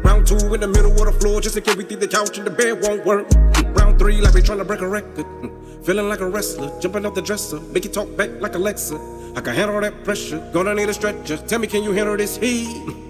Round 0.02 0.26
two 0.26 0.36
in 0.54 0.60
the 0.60 0.66
middle 0.68 0.90
of 0.90 1.06
the 1.06 1.16
floor, 1.20 1.40
just 1.40 1.56
in 1.56 1.62
case 1.62 1.76
we 1.76 1.84
think 1.84 2.00
the 2.00 2.08
couch 2.08 2.36
and 2.38 2.46
the 2.46 2.50
bed 2.50 2.82
won't 2.82 3.04
work. 3.06 3.26
Round 3.78 3.96
three, 3.98 4.20
like 4.20 4.34
we 4.34 4.40
tryna 4.40 4.66
break 4.66 4.80
a 4.80 4.88
record. 4.88 5.26
Feeling 5.84 6.08
like 6.08 6.20
a 6.20 6.28
wrestler, 6.28 6.68
jumping 6.80 7.06
off 7.06 7.14
the 7.14 7.22
dresser, 7.22 7.60
make 7.72 7.84
you 7.84 7.90
talk 7.90 8.14
back 8.16 8.30
like 8.40 8.56
Alexa. 8.56 8.96
I 9.36 9.40
can 9.40 9.54
handle 9.54 9.80
that 9.80 10.02
pressure, 10.04 10.38
gonna 10.52 10.74
need 10.74 10.88
a 10.88 10.94
stretcher. 10.94 11.36
Tell 11.36 11.60
me, 11.60 11.68
can 11.68 11.84
you 11.84 11.92
handle 11.92 12.16
this 12.16 12.36
heat? 12.36 13.04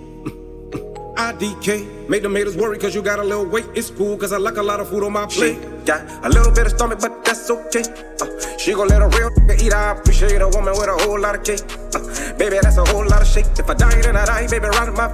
IDK. 1.18 2.09
Make 2.09 2.22
them 2.22 2.35
haters 2.37 2.57
worry 2.57 2.78
cause 2.78 2.94
you 2.94 3.02
got 3.02 3.18
a 3.18 3.24
little 3.24 3.44
weight. 3.44 3.66
It's 3.74 3.90
cool 3.90 4.16
cause 4.16 4.33
I 4.33 4.38
like 4.38 4.57
a 4.57 4.62
lot 4.62 4.78
of 4.78 4.88
food 4.88 5.02
on 5.02 5.12
my 5.12 5.26
plate. 5.26 5.59
Got 5.85 6.24
a 6.24 6.28
little 6.28 6.52
bit 6.52 6.66
of 6.66 6.72
stomach, 6.72 7.00
but 7.00 7.24
that's 7.24 7.50
okay. 7.50 7.83
Uh, 8.22 8.57
she 8.57 8.72
gon' 8.72 8.87
let 8.87 9.02
a 9.02 9.09
real 9.09 9.31
nigga 9.31 9.62
eat. 9.62 9.72
I 9.74 9.98
appreciate 9.98 10.40
a 10.40 10.48
woman 10.48 10.74
with 10.78 10.88
a 10.88 10.96
whole 11.02 11.18
lot 11.18 11.35
of 11.35 11.42
cake. 11.42 11.61
Uh, 11.92 11.98
baby, 12.38 12.59
that's 12.62 12.76
a 12.76 12.85
whole 12.85 13.04
lot 13.04 13.20
of 13.20 13.26
shake. 13.26 13.46
If 13.59 13.68
I 13.68 13.74
die, 13.74 14.00
then 14.00 14.16
I 14.16 14.24
die, 14.26 14.46
baby, 14.46 14.66
right 14.66 14.88
in 14.88 14.94
my. 14.94 15.11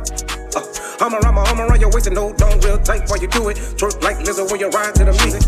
Uh, 0.55 0.61
I'm 1.01 1.15
around 1.15 1.35
my 1.35 1.43
arm 1.49 1.61
around 1.61 1.81
your 1.81 1.91
waist 1.91 2.07
and 2.07 2.17
hold 2.17 2.41
on 2.43 2.61
real 2.61 2.79
tight 2.79 3.09
while 3.09 3.19
you 3.19 3.29
do 3.29 3.49
it. 3.49 3.57
Twerk 3.81 4.03
like 4.03 4.19
Lizzo 4.19 4.45
when 4.51 4.61
you 4.61 4.69
ride 4.69 4.95
to 4.97 5.05
the 5.05 5.13
music. 5.25 5.43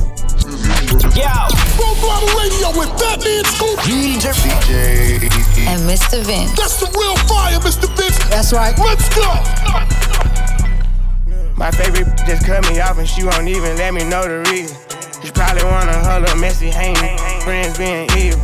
Yo. 1.12 1.28
Full 1.76 1.94
Throttle 2.00 2.32
Radio 2.40 2.72
with 2.80 2.90
Fat 2.96 3.20
Man 3.20 3.44
Scoop. 3.44 3.76
DJ. 3.84 4.32
DJ. 4.32 5.66
and 5.68 5.82
Mr. 5.84 6.24
Vince. 6.24 6.56
That's 6.56 6.80
the 6.80 6.88
real 6.96 7.16
fire, 7.28 7.60
Mr. 7.60 7.88
Vince. 7.96 8.18
That's 8.30 8.52
right. 8.52 8.76
Let's 8.78 9.08
go. 9.14 10.35
My 11.56 11.70
favorite 11.70 12.06
just 12.26 12.44
cut 12.44 12.68
me 12.68 12.80
off 12.80 12.98
and 12.98 13.08
she 13.08 13.24
won't 13.24 13.48
even 13.48 13.76
let 13.78 13.94
me 13.94 14.04
know 14.04 14.22
the 14.28 14.44
reason. 14.52 14.76
She 15.24 15.32
probably 15.32 15.64
wanna 15.64 15.96
her 16.04 16.20
little 16.20 16.36
messy 16.36 16.68
hang, 16.68 16.94
friends 17.40 17.78
being 17.78 18.04
evil. 18.12 18.40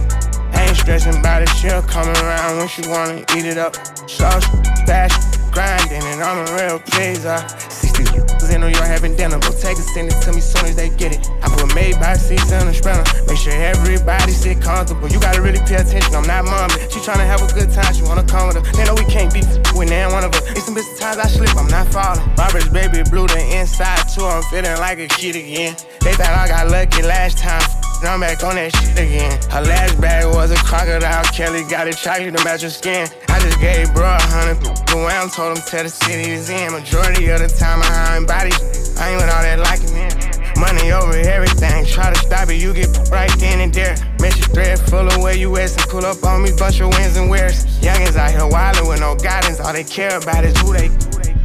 I 0.57 0.64
ain't 0.68 0.77
stressing 0.77 1.20
about 1.20 1.42
it, 1.42 1.48
she'll 1.61 1.83
come 1.83 2.09
around 2.09 2.57
when 2.57 2.68
she 2.68 2.88
wanna 2.88 3.20
eat 3.37 3.44
it 3.44 3.59
up. 3.59 3.77
Sauce, 4.09 4.48
fast, 4.88 5.38
grinding, 5.53 6.01
and 6.03 6.22
I'm 6.22 6.40
a 6.40 6.57
real 6.57 6.79
pleaser. 6.81 7.37
60 7.68 8.55
in 8.55 8.61
New 8.62 8.68
York 8.68 8.88
having 8.88 9.14
dinner, 9.14 9.38
go 9.38 9.53
take 9.61 9.77
it, 9.77 9.85
send 9.92 10.09
it 10.09 10.16
to 10.25 10.33
me 10.33 10.40
soon 10.40 10.64
as 10.64 10.77
they 10.77 10.88
get 10.88 11.12
it. 11.12 11.29
I 11.42 11.48
put 11.53 11.62
made 11.75 11.99
by 12.01 12.15
the 12.15 12.21
spanner, 12.21 13.05
make 13.27 13.39
sure 13.39 13.53
everybody 13.53 14.33
sit 14.33 14.61
comfortable. 14.61 15.09
You 15.09 15.21
gotta 15.21 15.41
really 15.41 15.61
pay 15.61 15.77
attention, 15.77 16.15
I'm 16.15 16.27
not 16.27 16.45
mommy. 16.45 16.75
She 16.91 17.01
tryna 17.01 17.27
have 17.27 17.43
a 17.43 17.51
good 17.53 17.71
time, 17.73 17.93
she 17.95 18.03
wanna 18.03 18.25
come 18.25 18.49
with 18.49 18.57
her. 18.57 18.65
They 18.73 18.85
know 18.85 18.95
we 18.95 19.05
can't 19.05 19.33
be 19.33 19.41
with 19.77 19.91
now 19.91 20.13
one 20.13 20.25
of 20.25 20.33
us. 20.35 20.43
It's 20.53 20.65
some 20.65 20.75
bits 20.75 20.93
of 20.93 20.99
times 20.99 21.19
I 21.19 21.29
slip, 21.29 21.57
I'm 21.57 21.69
not 21.69 21.89
falling. 21.89 22.23
Barbara's 22.37 22.69
baby 22.69 23.03
blue, 23.09 23.27
the 23.27 23.41
inside 23.59 24.09
too, 24.09 24.25
I'm 24.25 24.43
feeling 24.51 24.77
like 24.79 24.99
a 24.99 25.09
kid 25.09 25.37
again. 25.37 25.77
They 26.01 26.13
thought 26.15 26.33
I 26.33 26.49
got 26.49 26.69
lucky 26.69 27.03
last 27.03 27.39
time. 27.39 27.63
Now 28.03 28.15
I'm 28.15 28.21
back 28.21 28.43
on 28.43 28.57
that 28.57 28.75
shit 28.75 28.99
again. 28.99 29.39
Her 29.49 29.63
last 29.63 30.01
bag 30.01 30.27
was 30.27 30.51
a 30.51 30.57
crocodile. 30.57 31.23
Kelly 31.31 31.63
got 31.71 31.87
it 31.87 31.97
chocolate 31.97 32.37
to 32.37 32.45
match 32.45 32.63
her 32.63 32.71
skin. 32.71 33.07
I 33.29 33.39
just 33.39 33.61
gave 33.61 33.95
bro 33.95 34.03
a 34.03 34.19
hundred 34.21 34.59
around, 34.91 35.31
told 35.31 35.57
him 35.57 35.63
tell 35.65 35.85
the 35.85 35.89
city 35.89 36.33
is 36.33 36.51
in. 36.51 36.73
Majority 36.73 37.29
of 37.29 37.39
the 37.39 37.47
time 37.47 37.81
I 37.81 37.87
hide 37.87 38.27
bodies. 38.27 38.99
I 38.99 39.11
ain't 39.11 39.23
with 39.23 39.31
all 39.31 39.43
that 39.43 39.61
liking 39.61 39.95
man. 39.95 40.32
Money 40.62 40.92
over 40.92 41.18
everything. 41.18 41.85
Try 41.87 42.12
to 42.12 42.18
stop 42.20 42.48
it, 42.48 42.62
you 42.62 42.72
get 42.72 42.87
right 43.11 43.35
then 43.40 43.59
and 43.61 43.75
there. 43.75 43.96
Measure 44.20 44.44
thread 44.55 44.79
full 44.79 45.09
of 45.09 45.18
where 45.18 45.37
you 45.37 45.57
at 45.57 45.77
and 45.77 45.90
pull 45.90 46.07
up 46.07 46.22
on 46.22 46.44
me, 46.44 46.51
bunch 46.57 46.79
of 46.79 46.90
wins 46.90 47.16
and 47.16 47.29
wears. 47.29 47.66
Youngins 47.81 48.14
out 48.14 48.31
here 48.31 48.42
wildin' 48.42 48.88
with 48.88 49.01
no 49.01 49.16
guidance. 49.16 49.59
All 49.59 49.72
they 49.72 49.83
care 49.83 50.16
about 50.16 50.44
is 50.44 50.57
who 50.61 50.72
they. 50.72 50.87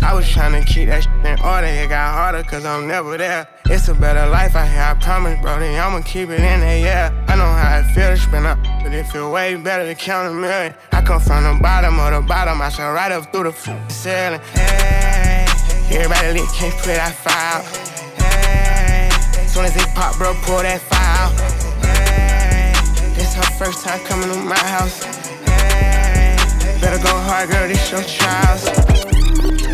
I 0.05 0.13
was 0.13 0.23
tryna 0.25 0.67
keep 0.67 0.89
that 0.89 1.03
shit 1.03 1.25
in 1.25 1.39
order. 1.43 1.65
It 1.65 1.89
got 1.89 2.13
harder 2.13 2.43
cause 2.43 2.63
I'm 2.63 2.87
never 2.87 3.17
there. 3.17 3.47
It's 3.65 3.87
a 3.87 3.95
better 3.95 4.29
life 4.29 4.55
out 4.55 4.69
here, 4.69 4.83
I 4.83 4.93
promise, 5.01 5.41
brody. 5.41 5.65
I'ma 5.65 6.01
keep 6.01 6.29
it 6.29 6.39
in 6.39 6.59
there, 6.59 6.77
yeah. 6.77 7.25
I 7.27 7.35
know 7.35 7.51
how 7.51 7.79
it 7.79 7.91
feel 7.95 8.09
to 8.09 8.17
spin 8.17 8.45
up, 8.45 8.59
but 8.83 8.93
it 8.93 9.07
feel 9.07 9.31
way 9.31 9.55
better 9.55 9.83
to 9.83 9.95
count 9.95 10.29
a 10.29 10.33
million. 10.33 10.75
I 10.91 11.01
come 11.01 11.19
from 11.19 11.43
the 11.43 11.59
bottom 11.59 11.99
of 11.99 12.13
the 12.13 12.21
bottom, 12.21 12.61
I 12.61 12.69
shall 12.69 12.93
right 12.93 13.11
up 13.11 13.33
through 13.33 13.51
the 13.51 13.53
ceiling. 13.89 14.41
Hey, 14.53 15.47
everybody 15.89 16.45
can't 16.53 16.75
put 16.75 16.93
that 16.93 17.15
fire. 17.15 17.96
Hey, 19.57 19.69
soon 19.69 19.79
as 19.81 19.87
it 19.87 19.95
pop, 19.95 20.15
bro, 20.17 20.35
pull 20.43 20.61
that 20.61 20.79
fire 20.81 21.01
out. 21.17 21.33
Hey, 21.83 22.73
this 23.15 23.33
her 23.33 23.41
first 23.57 23.83
time 23.83 23.99
coming 24.01 24.29
to 24.29 24.37
my 24.43 24.55
house. 24.55 25.03
Hey, 25.45 26.37
better 26.79 27.01
go 27.01 27.09
hard, 27.09 27.49
girl, 27.49 27.67
this 27.67 27.89
your 27.89 28.03
trials. 28.03 28.69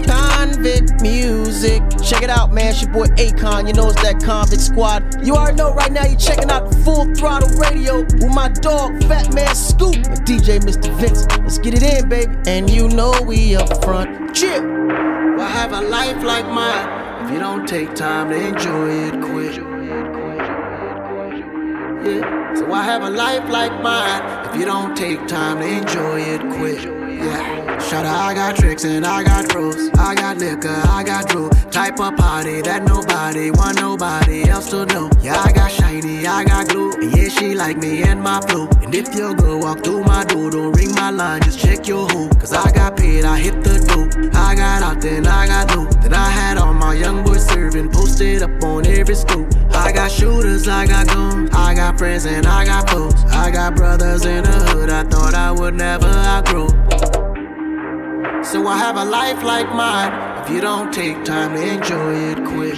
Convict 0.08 1.02
music. 1.02 1.84
Check 2.02 2.24
it 2.24 2.30
out, 2.30 2.54
man. 2.54 2.70
It's 2.70 2.82
your 2.82 2.94
boy 2.94 3.08
Akon. 3.20 3.68
You 3.68 3.74
know 3.74 3.90
it's 3.90 4.02
that 4.04 4.24
convict 4.24 4.62
squad. 4.62 5.04
You 5.22 5.36
already 5.36 5.58
know 5.58 5.74
right 5.74 5.92
now 5.92 6.06
you're 6.06 6.18
checking 6.18 6.50
out 6.50 6.72
the 6.72 6.78
Full 6.78 7.14
Throttle 7.14 7.50
Radio 7.60 8.04
with 8.04 8.34
my 8.34 8.48
dog, 8.48 9.04
Fat 9.04 9.34
Man 9.34 9.54
Scoop, 9.54 9.96
and 9.96 10.24
DJ 10.26 10.60
Mr. 10.60 10.96
Vince. 10.96 11.28
Let's 11.40 11.58
get 11.58 11.74
it 11.74 11.84
in, 11.84 12.08
baby. 12.08 12.34
And 12.48 12.70
you 12.70 12.88
know 12.88 13.12
we 13.26 13.58
up 13.58 13.84
front. 13.84 14.34
Chill. 14.34 14.64
Why 14.64 15.50
have 15.50 15.74
a 15.74 15.82
life 15.82 16.24
like 16.24 16.46
mine? 16.48 17.26
If 17.26 17.32
you 17.32 17.40
don't 17.40 17.68
take 17.68 17.94
time 17.96 18.30
to 18.30 18.48
enjoy 18.48 18.90
it, 18.90 19.22
quit. 19.22 19.73
Yeah. 22.04 22.54
So 22.56 22.72
I 22.74 22.84
have 22.84 23.04
a 23.04 23.10
life 23.10 23.50
like 23.50 23.72
mine. 23.82 24.50
If 24.50 24.60
you 24.60 24.66
don't 24.66 24.96
take 24.96 25.26
time 25.26 25.60
to 25.60 25.66
enjoy 25.66 26.20
it, 26.20 26.42
quit. 26.58 26.84
Yeah. 26.84 27.80
Shut 27.80 28.06
up, 28.06 28.16
I 28.16 28.34
got 28.34 28.58
tricks 28.58 28.84
and 28.84 29.06
I 29.06 29.24
got 29.24 29.48
pros. 29.48 29.90
I 29.98 30.14
got 30.14 30.38
liquor, 30.38 30.82
I 30.90 31.04
got 31.04 31.30
drew. 31.30 31.50
Type 31.72 32.00
of 32.02 32.18
party 32.18 32.62
that 32.62 32.84
nobody 32.84 33.52
want 33.52 33.80
nobody 33.80 34.50
else 34.50 34.70
to 34.72 34.86
know. 34.86 35.10
Yeah, 35.22 35.40
I 35.40 35.54
got 35.54 35.72
shiny, 35.72 36.28
I 36.28 36.44
got 36.44 36.68
glue. 36.68 36.92
Yeah, 37.02 37.30
she 37.30 37.56
like 37.56 37.78
me 37.78 38.04
and 38.04 38.22
my 38.22 38.42
flow. 38.42 38.68
And 38.82 38.94
if 38.94 39.16
your 39.16 39.34
girl 39.34 39.60
walk 39.60 39.84
through 39.84 40.04
my 40.04 40.26
door, 40.26 40.52
don't 40.52 40.74
ring 40.74 40.94
my 40.96 41.10
line, 41.10 41.42
just 41.44 41.60
check 41.60 41.88
your 41.88 42.10
hoe. 42.10 42.30
Cause 42.32 42.52
I 42.52 42.70
got 42.74 42.98
paid, 42.98 43.24
I 43.24 43.40
hit 43.40 43.64
the 43.64 43.80
dope. 43.80 44.36
I 44.36 44.56
got 44.56 44.84
out, 44.84 45.02
then 45.02 45.26
I 45.26 45.48
got 45.48 45.76
low. 45.76 45.86
Then 46.02 46.14
I 46.14 46.30
had 46.30 46.58
all 46.58 46.74
my 46.74 46.94
young 46.94 47.24
boys 47.24 47.46
serving, 47.48 47.92
posted 47.92 48.44
up 48.44 48.64
on 48.64 48.86
every 48.86 49.16
scoop. 49.16 49.63
I 49.76 49.92
got 49.92 50.12
shooters, 50.12 50.68
I 50.68 50.86
got 50.86 51.08
guns. 51.08 51.50
I 51.54 51.74
got 51.74 51.98
friends 51.98 52.26
and 52.26 52.46
I 52.46 52.66
got 52.66 52.90
foes. 52.90 53.24
I 53.26 53.52
got 53.52 53.76
brothers 53.76 54.26
in 54.26 54.44
the 54.44 54.50
hood 54.50 54.90
I 54.90 55.04
thought 55.04 55.34
I 55.34 55.52
would 55.52 55.74
never 55.74 56.08
outgrow. 56.08 56.68
So 58.44 58.68
I 58.68 58.78
have 58.78 58.98
a 58.98 59.06
life 59.06 59.42
like 59.44 59.68
mine. 59.74 60.44
If 60.44 60.50
you 60.50 60.62
don't 60.62 60.94
take 60.94 61.24
time 61.24 61.56
to 61.56 61.62
enjoy 61.62 62.14
it, 62.32 62.38
quit. 62.46 62.78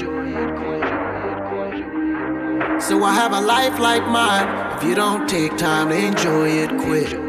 So 2.82 3.04
I 3.04 3.14
have 3.14 3.34
a 3.34 3.42
life 3.42 3.80
like 3.80 4.06
mine. 4.08 4.78
If 4.78 4.84
you 4.84 4.96
don't 4.96 5.28
take 5.28 5.58
time 5.58 5.90
to 5.90 5.96
enjoy 5.96 6.50
it, 6.50 6.70
quit. 6.70 7.25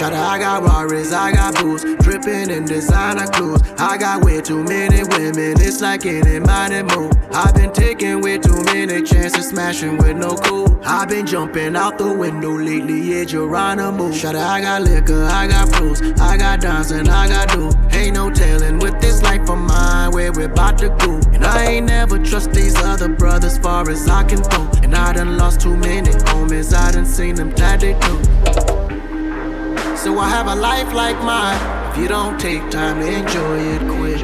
Up, 0.00 0.12
I 0.12 0.38
got 0.38 0.62
Rarries, 0.62 1.12
I 1.12 1.32
got 1.32 1.60
booze, 1.60 1.82
dripping 1.98 2.50
in 2.50 2.64
designer 2.64 3.26
clothes. 3.26 3.62
I 3.78 3.98
got 3.98 4.24
way 4.24 4.40
too 4.40 4.62
many 4.62 5.02
women, 5.02 5.60
it's 5.60 5.80
like 5.80 6.06
any 6.06 6.38
mighty 6.38 6.84
move. 6.94 7.12
I've 7.32 7.52
been 7.52 7.72
taking 7.72 8.20
way 8.20 8.38
too 8.38 8.62
many 8.62 9.02
chances, 9.02 9.48
smashing 9.48 9.98
with 9.98 10.16
no 10.16 10.36
cool. 10.36 10.78
I've 10.84 11.08
been 11.08 11.26
jumping 11.26 11.74
out 11.74 11.98
the 11.98 12.12
window 12.12 12.52
lately, 12.56 13.00
yeah, 13.00 13.24
Geronimo. 13.24 14.08
Up, 14.10 14.34
I 14.36 14.60
got 14.60 14.82
liquor, 14.82 15.24
I 15.24 15.48
got 15.48 15.74
fruits, 15.74 16.00
I 16.20 16.36
got 16.36 16.60
dimes 16.60 16.92
and 16.92 17.08
I 17.08 17.26
got 17.26 17.48
dough. 17.48 17.72
Ain't 17.90 18.14
no 18.14 18.30
telling 18.30 18.78
with 18.78 19.00
this 19.00 19.20
life 19.22 19.50
of 19.50 19.58
mine 19.58 20.12
where 20.12 20.30
we're 20.30 20.50
about 20.50 20.78
to 20.78 20.90
go. 20.90 21.20
And 21.32 21.44
I 21.44 21.64
ain't 21.66 21.86
never 21.86 22.18
trust 22.18 22.52
these 22.52 22.76
other 22.76 23.08
brothers 23.08 23.58
far 23.58 23.90
as 23.90 24.08
I 24.08 24.22
can 24.22 24.42
go. 24.42 24.70
And 24.80 24.94
I 24.94 25.12
done 25.12 25.36
lost 25.36 25.60
too 25.60 25.76
many 25.76 26.10
homies, 26.10 26.72
I 26.72 26.92
done 26.92 27.04
seen 27.04 27.34
them 27.34 27.52
tied 27.52 27.80
they 27.80 27.94
do. 27.94 28.67
So 30.08 30.18
I 30.18 30.28
have 30.30 30.46
a 30.46 30.54
life 30.54 30.94
like 30.94 31.22
mine. 31.22 31.60
If 31.90 31.98
you 31.98 32.08
don't 32.08 32.40
take 32.40 32.70
time 32.70 32.98
to 33.00 33.06
enjoy 33.06 33.58
it, 33.58 33.82
quit. 33.92 34.20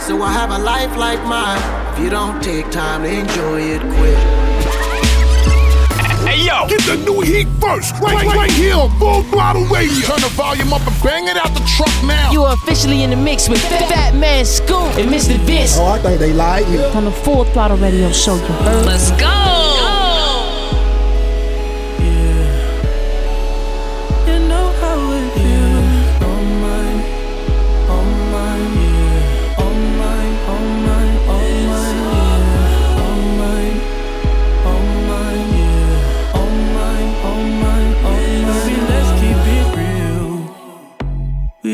So 0.00 0.22
I 0.22 0.32
have 0.32 0.50
a 0.50 0.58
life 0.58 0.96
like 0.96 1.22
mine. 1.26 1.60
If 1.92 1.98
you 2.02 2.08
don't 2.08 2.42
take 2.42 2.70
time 2.70 3.02
to 3.02 3.10
enjoy 3.10 3.60
it, 3.74 3.82
quit. 3.82 4.16
Hey 6.26 6.46
yo, 6.46 6.66
get 6.66 6.80
the 6.86 6.96
new 7.04 7.20
heat 7.20 7.48
first, 7.60 7.92
right, 8.00 8.14
right, 8.14 8.34
right 8.34 8.50
here 8.50 8.76
on 8.76 8.90
Full 8.98 9.24
Throttle 9.24 9.66
Radio. 9.66 10.06
Turn 10.08 10.22
the 10.22 10.32
volume 10.34 10.72
up 10.72 10.80
and 10.86 11.02
bang 11.02 11.28
it 11.28 11.36
out 11.36 11.52
the 11.52 11.60
truck 11.76 11.92
now. 12.04 12.32
You 12.32 12.44
are 12.44 12.54
officially 12.54 13.02
in 13.02 13.10
the 13.10 13.16
mix 13.16 13.46
with 13.46 13.60
Fat 13.60 14.14
Man 14.14 14.46
Scoop 14.46 14.96
and 14.96 15.10
Mr. 15.10 15.36
Vince. 15.40 15.76
Oh, 15.76 15.84
I 15.84 15.98
think 15.98 16.18
they 16.18 16.32
like 16.32 16.66
lied. 16.66 16.96
On 16.96 17.04
the 17.04 17.12
Full 17.12 17.44
Throttle 17.44 17.76
Radio 17.76 18.10
Show, 18.10 18.36
you 18.36 18.40
heard? 18.40 18.86
Let's 18.86 19.10
go. 19.20 19.51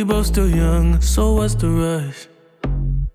Both 0.08 0.24
still 0.24 0.48
young, 0.48 0.98
so 1.02 1.34
what's 1.34 1.54
the 1.54 1.68
rush? 1.68 2.28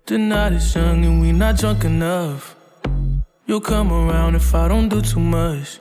The 0.06 0.16
night 0.16 0.52
is 0.52 0.76
young 0.76 1.04
and 1.04 1.20
we 1.20 1.32
not 1.32 1.58
drunk 1.58 1.84
enough. 1.84 2.54
You'll 3.46 3.60
come 3.60 3.92
around 3.92 4.36
if 4.36 4.54
I 4.54 4.68
don't 4.68 4.88
do 4.88 5.02
too 5.02 5.18
much. 5.18 5.80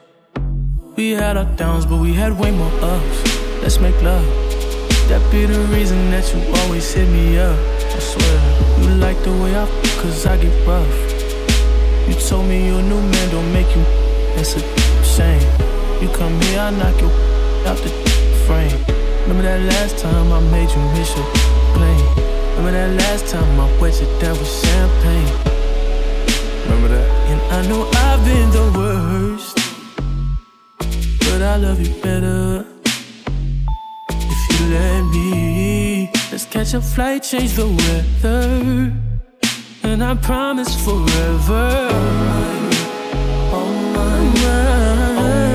We 0.96 1.12
had 1.12 1.38
our 1.38 1.46
downs, 1.56 1.86
but 1.86 1.98
we 1.98 2.14
had 2.14 2.32
way 2.40 2.50
more 2.50 2.74
ups. 2.82 3.20
Let's 3.62 3.80
make 3.80 3.96
love. 4.02 4.26
That 5.08 5.22
be 5.32 5.46
the 5.46 5.60
reason 5.76 6.10
that 6.10 6.26
you 6.34 6.42
always 6.62 6.92
hit 6.92 7.08
me 7.10 7.38
up. 7.38 7.60
I 7.60 8.00
swear, 8.00 8.38
you 8.82 8.96
like 8.96 9.22
the 9.22 9.34
way 9.34 9.56
I 9.56 9.66
f- 9.70 10.02
cause 10.02 10.26
I 10.26 10.36
get 10.38 10.68
rough. 10.68 10.98
You 12.08 12.16
told 12.28 12.48
me 12.48 12.66
your 12.66 12.82
new 12.82 13.02
man 13.14 13.30
don't 13.30 13.54
make 13.54 13.70
you, 13.76 13.84
that's 14.36 14.56
a 14.56 14.62
shame. 15.04 15.46
You 16.02 16.10
come 16.10 16.34
here, 16.42 16.60
I 16.60 16.72
knock 16.72 17.00
you 17.00 17.12
out 17.70 17.78
the 17.78 17.92
frame. 18.48 19.04
Remember 19.24 19.44
that 19.44 19.62
last 19.62 19.98
time 20.00 20.32
I 20.34 20.40
made 20.52 20.70
you 20.70 20.82
miss 20.96 21.16
your 21.16 21.26
plane? 21.74 22.08
Remember 22.58 22.72
that 22.72 22.92
last 23.04 23.26
time 23.28 23.60
I 23.60 23.66
wet 23.80 24.00
you 24.02 24.08
down 24.20 24.38
with 24.38 24.48
champagne? 24.48 25.32
Remember 26.64 26.90
that? 26.90 27.08
And 27.32 27.42
I 27.58 27.62
know 27.70 27.90
I've 27.94 28.22
been 28.26 28.50
the 28.52 28.66
worst, 28.78 29.56
but 31.20 31.42
I 31.42 31.56
love 31.56 31.80
you 31.80 31.94
better 32.02 32.66
if 34.10 34.60
you 34.60 34.66
let 34.74 35.04
me. 35.14 36.12
Let's 36.30 36.46
catch 36.46 36.74
a 36.74 36.82
flight, 36.82 37.24
change 37.24 37.54
the 37.54 37.68
weather, 37.68 38.92
and 39.84 40.04
I 40.04 40.16
promise 40.16 40.76
forever. 40.84 41.90
All 41.92 42.12
mine, 42.30 42.74
all 43.54 43.74
mine, 43.96 44.38
all 44.44 45.16
mine, 45.16 45.53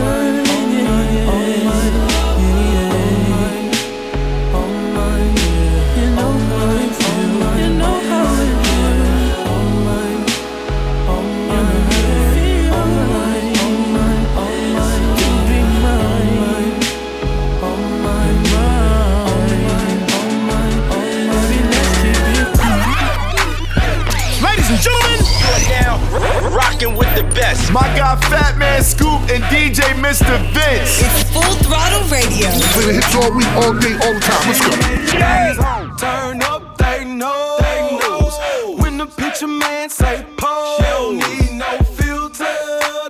best. 27.38 27.72
My 27.72 27.86
guy 27.96 28.16
Fat 28.28 28.58
Man 28.58 28.82
Scoop 28.82 29.20
and 29.30 29.42
DJ 29.44 29.82
Mr. 30.02 30.34
Vince. 30.52 31.02
It's 31.02 31.30
Full 31.30 31.54
Throttle 31.64 32.04
Radio. 32.10 32.50
Play 32.74 32.86
the 32.86 32.92
hits 32.98 33.14
all 33.14 33.32
week, 33.32 33.48
all 33.62 33.74
day, 33.78 33.94
all 34.04 34.14
the 34.14 34.20
time. 34.20 34.44
Let's 34.48 34.62
go. 34.66 35.96
Turn 35.96 36.42
up, 36.42 36.76
they 36.78 37.04
know. 37.04 37.56
They 37.60 37.98
knows. 38.00 38.34
When 38.80 38.98
the 38.98 39.06
picture 39.06 39.46
man 39.46 39.88
say 39.88 40.26
pose. 40.36 40.76
She 40.76 40.82
don't 40.82 41.16
need 41.16 41.52
no 41.58 41.78
filter, 41.98 42.56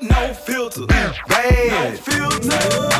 no 0.02 0.34
filter. 0.34 0.86
Bad. 0.86 1.94
No 1.94 1.96
filter, 1.96 2.48
no 2.48 2.58
filter. 2.60 2.97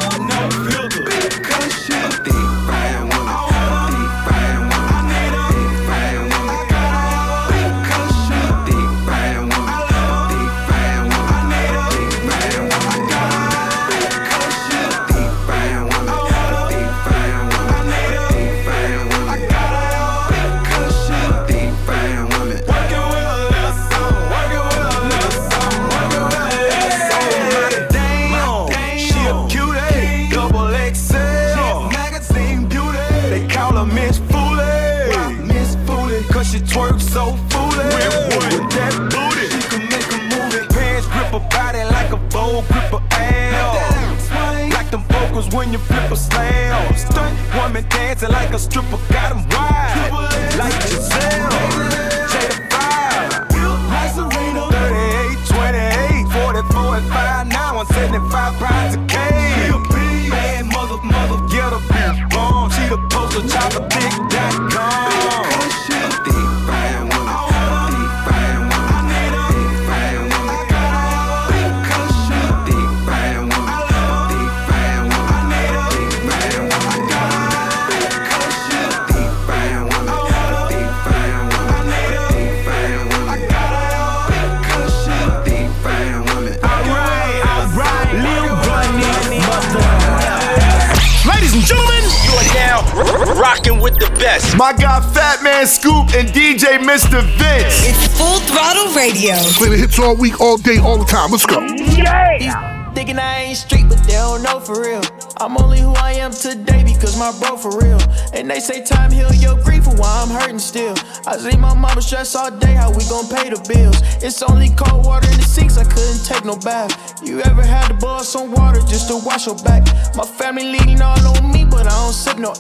Rocking 92.99 93.81
with 93.81 93.95
the 93.95 94.11
best. 94.19 94.57
my 94.57 94.73
guy 94.73 95.01
Fat 95.13 95.43
Man 95.43 95.67
Scoop 95.67 96.15
and 96.15 96.29
DJ 96.29 96.79
Mr. 96.79 97.23
Vince. 97.39 97.87
It's 97.87 98.19
Full 98.19 98.41
Throttle 98.41 98.95
Radio. 98.95 99.35
Play 99.59 99.71
the 99.71 99.77
hits 99.77 99.99
all 99.99 100.17
week, 100.17 100.41
all 100.41 100.57
day, 100.57 100.79
all 100.79 100.99
the 100.99 101.05
time. 101.05 101.31
Let's 101.31 101.47
go. 101.47 101.61
Yeah. 101.61 102.77
Thinking 102.95 103.19
I 103.19 103.43
ain't 103.45 103.57
street, 103.57 103.87
but 103.89 103.99
they 104.05 104.15
don't 104.15 104.43
know 104.43 104.59
for 104.59 104.83
real. 104.83 105.03
I'm 105.37 105.57
only 105.59 105.79
who 105.79 105.93
I 105.93 106.15
am 106.15 106.33
today 106.33 106.83
because 106.83 107.17
my 107.17 107.31
bro 107.39 107.57
for 107.57 107.79
real. 107.79 108.01
And 108.33 108.51
they 108.51 108.59
say 108.59 108.83
time 108.83 109.13
heal 109.13 109.33
your 109.33 109.63
grief 109.63 109.85
for 109.85 109.95
why 109.95 110.25
I'm 110.27 110.31
hurting 110.31 110.59
still. 110.59 110.97
I 111.25 111.37
see 111.37 111.57
my 111.57 111.75
mama 111.75 112.03
stress 112.03 112.35
all 112.35 112.51
day, 112.51 112.75
how 112.75 112.91
we 112.91 113.05
gon' 113.05 113.29
pay 113.29 113.51
the 113.51 113.63
bills. 113.69 114.01
It's 114.25 114.43
only 114.43 114.71
cold 114.71 115.07
water 115.07 115.31
in 115.31 115.37
the 115.37 115.45
sinks, 115.45 115.79
I 115.79 115.85
couldn't 115.85 116.25
take 116.25 116.45
no 116.45 116.57
bath. 116.57 117.23
You 117.23 117.41
ever 117.43 117.65
had 117.65 117.89
to 117.89 117.95
boil 117.95 118.21
some 118.21 118.51
water 118.51 118.81
just 118.81 119.09
to 119.09 119.17
wash 119.25 119.47
your 119.47 119.57
back? 119.59 119.87
My 120.17 120.25
family 120.25 120.65
leaning 120.65 121.01
all 121.01 121.25
on 121.37 121.53
me, 121.53 121.65
but 121.65 121.87
I 121.87 121.91
don't 121.91 122.13
sip 122.13 122.39
no. 122.39 122.53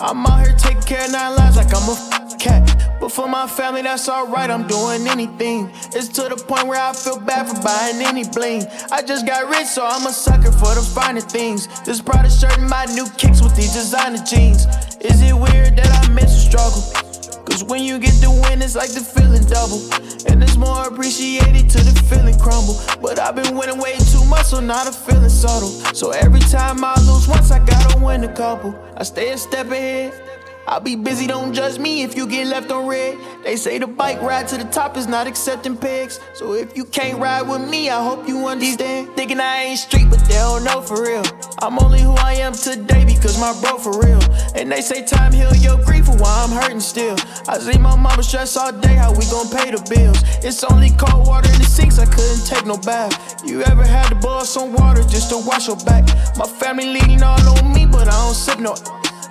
I'm 0.00 0.26
out 0.26 0.46
here 0.46 0.56
taking 0.56 0.82
care 0.82 1.04
of 1.06 1.12
nine 1.12 1.36
lives 1.36 1.56
like 1.56 1.74
I'm 1.74 1.88
a 1.88 2.36
cat. 2.38 2.98
But 3.00 3.10
for 3.12 3.28
my 3.28 3.46
family, 3.46 3.82
that's 3.82 4.08
alright, 4.08 4.50
I'm 4.50 4.66
doing 4.66 5.06
anything. 5.06 5.70
It's 5.94 6.08
to 6.08 6.28
the 6.28 6.36
point 6.36 6.66
where 6.66 6.80
I 6.80 6.92
feel 6.92 7.18
bad 7.18 7.48
for 7.48 7.60
buying 7.62 8.04
any 8.04 8.24
bling. 8.28 8.66
I 8.92 9.02
just 9.02 9.26
got 9.26 9.48
rich, 9.48 9.66
so 9.66 9.86
I'm 9.86 10.06
a 10.06 10.12
sucker 10.12 10.52
for 10.52 10.74
the 10.74 10.82
finer 10.94 11.20
things. 11.20 11.68
This 11.82 12.00
Prada 12.00 12.30
shirt 12.30 12.58
and 12.58 12.68
my 12.68 12.84
new 12.86 13.08
kicks 13.16 13.42
with 13.42 13.56
these 13.56 13.72
designer 13.72 14.22
jeans. 14.22 14.66
Is 15.00 15.22
it 15.22 15.34
weird 15.34 15.76
that 15.76 15.90
I 16.04 16.08
miss 16.12 16.32
the 16.32 16.50
struggle? 16.50 17.05
Cause 17.56 17.64
when 17.64 17.84
you 17.84 17.98
get 17.98 18.12
the 18.20 18.28
win, 18.28 18.60
it's 18.60 18.76
like 18.76 18.90
the 18.90 19.00
feeling 19.00 19.42
double. 19.44 19.80
And 20.30 20.42
it's 20.42 20.58
more 20.58 20.88
appreciated 20.88 21.70
to 21.70 21.78
the 21.78 21.98
feeling 22.02 22.38
crumble. 22.38 22.78
But 23.00 23.18
I've 23.18 23.34
been 23.34 23.56
winning 23.56 23.78
way 23.78 23.96
too 24.12 24.22
much, 24.26 24.44
so 24.44 24.60
now 24.60 24.84
the 24.84 24.92
feeling 24.92 25.30
subtle. 25.30 25.70
So 25.94 26.10
every 26.10 26.40
time 26.40 26.84
I 26.84 26.94
lose 27.08 27.26
once, 27.26 27.50
I 27.50 27.64
gotta 27.64 27.98
win 28.04 28.24
a 28.24 28.32
couple. 28.34 28.78
I 28.98 29.04
stay 29.04 29.32
a 29.32 29.38
step 29.38 29.70
ahead. 29.70 30.35
I'll 30.68 30.80
be 30.80 30.96
busy, 30.96 31.28
don't 31.28 31.52
judge 31.52 31.78
me 31.78 32.02
if 32.02 32.16
you 32.16 32.26
get 32.26 32.48
left 32.48 32.72
on 32.72 32.88
red. 32.88 33.16
They 33.44 33.54
say 33.54 33.78
the 33.78 33.86
bike 33.86 34.20
ride 34.20 34.48
to 34.48 34.56
the 34.56 34.64
top 34.64 34.96
is 34.96 35.06
not 35.06 35.28
accepting 35.28 35.76
pigs. 35.76 36.18
So 36.34 36.54
if 36.54 36.76
you 36.76 36.84
can't 36.84 37.20
ride 37.20 37.42
with 37.42 37.68
me, 37.68 37.88
I 37.88 38.02
hope 38.02 38.26
you 38.26 38.48
understand. 38.48 39.14
Thinking 39.14 39.38
I 39.38 39.62
ain't 39.62 39.78
street, 39.78 40.08
but 40.10 40.18
they 40.26 40.34
don't 40.34 40.64
know 40.64 40.80
for 40.82 41.00
real. 41.04 41.22
I'm 41.62 41.78
only 41.78 42.00
who 42.00 42.14
I 42.14 42.34
am 42.34 42.52
today 42.52 43.04
because 43.04 43.38
my 43.38 43.56
bro 43.60 43.78
for 43.78 44.00
real. 44.00 44.20
And 44.56 44.72
they 44.72 44.80
say 44.80 45.06
time 45.06 45.32
heal 45.32 45.54
your 45.54 45.82
grief 45.84 46.06
for 46.06 46.16
why 46.16 46.44
I'm 46.44 46.50
hurting 46.50 46.80
still. 46.80 47.16
I 47.46 47.58
see 47.58 47.78
my 47.78 47.94
mama 47.94 48.24
stress 48.24 48.56
all 48.56 48.72
day, 48.72 48.94
how 48.94 49.12
we 49.12 49.24
gon' 49.26 49.48
pay 49.48 49.70
the 49.70 49.78
bills. 49.88 50.20
It's 50.44 50.64
only 50.64 50.90
cold 50.90 51.28
water 51.28 51.48
in 51.48 51.58
the 51.58 51.64
sinks, 51.64 52.00
I 52.00 52.06
couldn't 52.06 52.44
take 52.44 52.66
no 52.66 52.76
bath. 52.76 53.44
You 53.46 53.62
ever 53.62 53.86
had 53.86 54.08
to 54.08 54.16
boil 54.16 54.44
some 54.44 54.72
water 54.72 55.02
just 55.02 55.30
to 55.30 55.38
wash 55.46 55.68
your 55.68 55.76
back? 55.76 56.04
My 56.36 56.46
family 56.46 56.86
leaning 56.86 57.22
all 57.22 57.38
on 57.58 57.72
me, 57.72 57.86
but 57.86 58.08
I 58.08 58.26
don't 58.26 58.34
sip 58.34 58.58
no. 58.58 58.74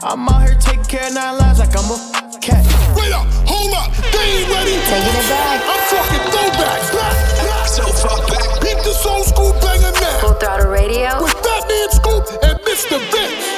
I'm 0.05 0.29
out 0.29 0.45
here 0.45 0.53
taking 0.61 0.85
care 0.85 1.07
of 1.09 1.17
nine 1.17 1.33
lives 1.41 1.57
like 1.57 1.73
I'm 1.73 1.89
a 1.89 1.97
f- 1.97 2.37
cat. 2.37 2.61
Wait 2.93 3.09
up, 3.09 3.25
hold 3.49 3.73
up, 3.73 3.89
they 4.13 4.45
ain't 4.45 4.53
ready. 4.53 4.77
Taking 4.85 5.17
it 5.17 5.27
back. 5.33 5.65
I'm 5.65 5.81
talking 5.89 6.21
throwbacks. 6.29 6.93
Back, 6.93 7.17
back, 7.41 7.65
so 7.65 7.81
far 8.05 8.21
back. 8.29 8.45
Beat 8.61 8.77
this 8.85 9.01
old 9.01 9.25
school 9.25 9.49
banger 9.65 9.89
now. 9.97 10.21
Full 10.21 10.37
Throttle 10.37 10.69
Radio. 10.69 11.09
With 11.25 11.33
Fat 11.41 11.65
Man 11.65 11.89
Scoop 11.89 12.21
and 12.45 12.53
Mr. 12.69 13.01
Vince. 13.01 13.49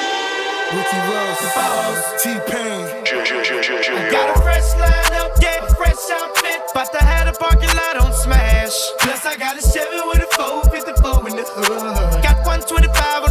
Ricky 0.72 1.00
Rose, 1.12 1.44
T-Pain. 2.24 3.04
Got 4.08 4.32
a 4.32 4.40
fresh 4.40 4.72
line 4.80 5.20
up, 5.20 5.36
yeah, 5.44 5.68
fresh 5.76 6.00
outfit. 6.16 6.64
About 6.72 6.92
to 6.96 7.04
have 7.04 7.28
the 7.28 7.36
parking 7.36 7.76
lot 7.76 8.00
on 8.00 8.14
smash. 8.14 8.72
Plus, 9.04 9.26
I 9.26 9.36
got 9.36 9.60
a 9.60 9.62
Chevy 9.62 10.00
with 10.08 10.24
a 10.24 10.30
454 10.32 11.28
in 11.28 11.36
the 11.36 11.44
hood. 11.44 12.24
Got 12.24 12.40
125 12.48 13.27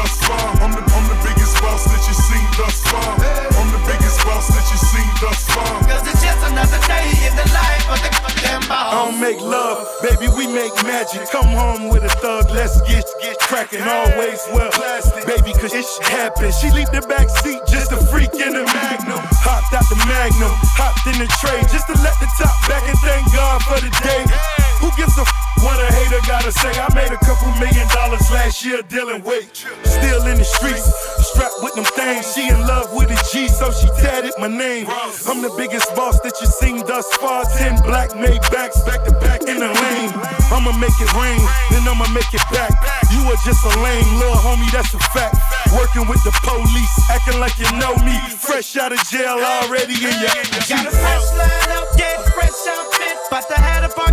thus 0.00 0.16
far. 0.24 0.48
I'm 0.64 0.72
the, 0.72 0.80
I'm 0.80 1.06
the 1.12 1.18
biggest 1.20 1.60
boss 1.60 1.84
that 1.84 2.00
you've 2.08 2.16
seen 2.16 2.46
thus 2.56 2.80
far. 2.88 3.12
I'm 3.60 3.68
the 3.68 3.82
biggest 3.84 4.16
boss 4.24 4.48
that 4.48 4.64
you've 4.72 4.80
seen 4.80 5.10
thus 5.20 5.44
far. 5.52 5.76
Cause 5.84 6.04
it's 6.08 6.24
just 6.24 6.40
another 6.48 6.80
day 6.88 7.06
in 7.28 7.34
the 7.36 7.46
life 7.52 7.84
of 7.92 8.00
the 8.00 8.10
goddamn 8.16 8.64
I 8.70 8.96
don't 8.96 9.20
make 9.20 9.40
love, 9.40 9.84
baby, 10.00 10.32
we 10.32 10.48
make 10.48 10.72
magic. 10.88 11.28
Come 11.28 11.52
home 11.52 11.88
with 11.88 12.04
a 12.04 12.12
thug, 12.24 12.48
let's 12.50 12.80
get 12.88 13.04
get 13.20 13.38
cracking. 13.40 13.84
Always 13.84 14.40
well, 14.52 14.72
plastic, 14.72 15.26
baby, 15.28 15.52
cause 15.52 15.74
it 15.76 15.84
happens. 16.08 16.56
She 16.56 16.70
leave 16.72 16.90
the 16.90 17.04
back 17.04 17.28
seat 17.28 17.60
just 17.68 17.92
a 17.92 18.00
freak 18.08 18.32
in 18.40 18.56
the 18.56 18.64
magnum. 18.64 19.20
Hopped 19.44 19.74
out 19.76 19.84
the 19.92 20.00
magnum, 20.08 20.54
hopped 20.80 21.04
in 21.12 21.18
the 21.20 21.28
tray 21.44 21.60
just 21.68 21.86
to 21.92 21.96
let 22.00 22.16
the 22.24 22.30
top 22.40 22.56
back 22.68 22.84
and 22.88 22.98
thank 23.04 23.28
God 23.36 23.60
for 23.68 23.78
the 23.84 23.92
day. 24.00 24.69
Who 24.80 24.88
gives 24.96 25.16
a 25.18 25.22
f- 25.22 25.36
what 25.62 25.76
a 25.76 25.92
hater 25.92 26.20
gotta 26.26 26.50
say? 26.52 26.72
I 26.72 26.88
made 26.94 27.12
a 27.12 27.20
couple 27.20 27.52
million 27.60 27.86
dollars 27.92 28.24
last 28.32 28.64
year 28.64 28.80
dealing 28.88 29.22
weight. 29.22 29.52
Still 29.84 30.24
in 30.26 30.38
the 30.40 30.44
streets, 30.44 30.88
strapped 31.32 31.60
with 31.60 31.74
them 31.74 31.84
things. 31.84 32.32
She 32.32 32.48
in 32.48 32.60
love 32.66 32.88
with 32.96 33.12
a 33.12 33.18
G, 33.28 33.48
so 33.48 33.70
she 33.70 33.88
tatted 34.00 34.32
my 34.40 34.48
name. 34.48 34.88
I'm 35.28 35.42
the 35.44 35.52
biggest 35.56 35.94
boss 35.94 36.18
that 36.20 36.40
you 36.40 36.46
seen 36.46 36.80
thus 36.86 37.04
far. 37.20 37.44
Ten 37.60 37.76
black 37.84 38.16
made 38.16 38.40
backs 38.48 38.80
back 38.88 39.04
to 39.04 39.12
back 39.20 39.44
in 39.44 39.60
the 39.60 39.68
lane. 39.68 40.10
I'ma 40.48 40.72
make 40.80 40.96
it 40.96 41.12
rain, 41.12 41.40
then 41.70 41.84
I'ma 41.84 42.08
make 42.16 42.32
it 42.32 42.42
back. 42.48 42.72
You 43.12 43.20
are 43.28 43.40
just 43.44 43.60
a 43.60 43.72
lame 43.84 44.08
little 44.16 44.40
homie, 44.40 44.70
that's 44.72 44.94
a 44.96 45.00
fact. 45.12 45.36
Working 45.76 46.08
with 46.08 46.24
the 46.24 46.32
police, 46.40 46.94
acting 47.12 47.38
like 47.38 47.54
you 47.60 47.68
know 47.76 47.94
me. 48.00 48.16
Fresh 48.40 48.76
out 48.80 48.92
of 48.92 49.00
jail 49.12 49.36
already 49.38 49.94
in 49.94 50.16
your 50.24 50.32
Got 50.72 50.88
a 50.88 50.90
fresh 50.90 51.28
line 51.36 51.70
up, 51.76 51.88
yeah, 52.00 52.16
fresh 52.32 52.64
outfit. 52.64 53.16
About 53.28 53.46
to 53.46 53.60
have 53.60 53.80
parking 53.94 54.09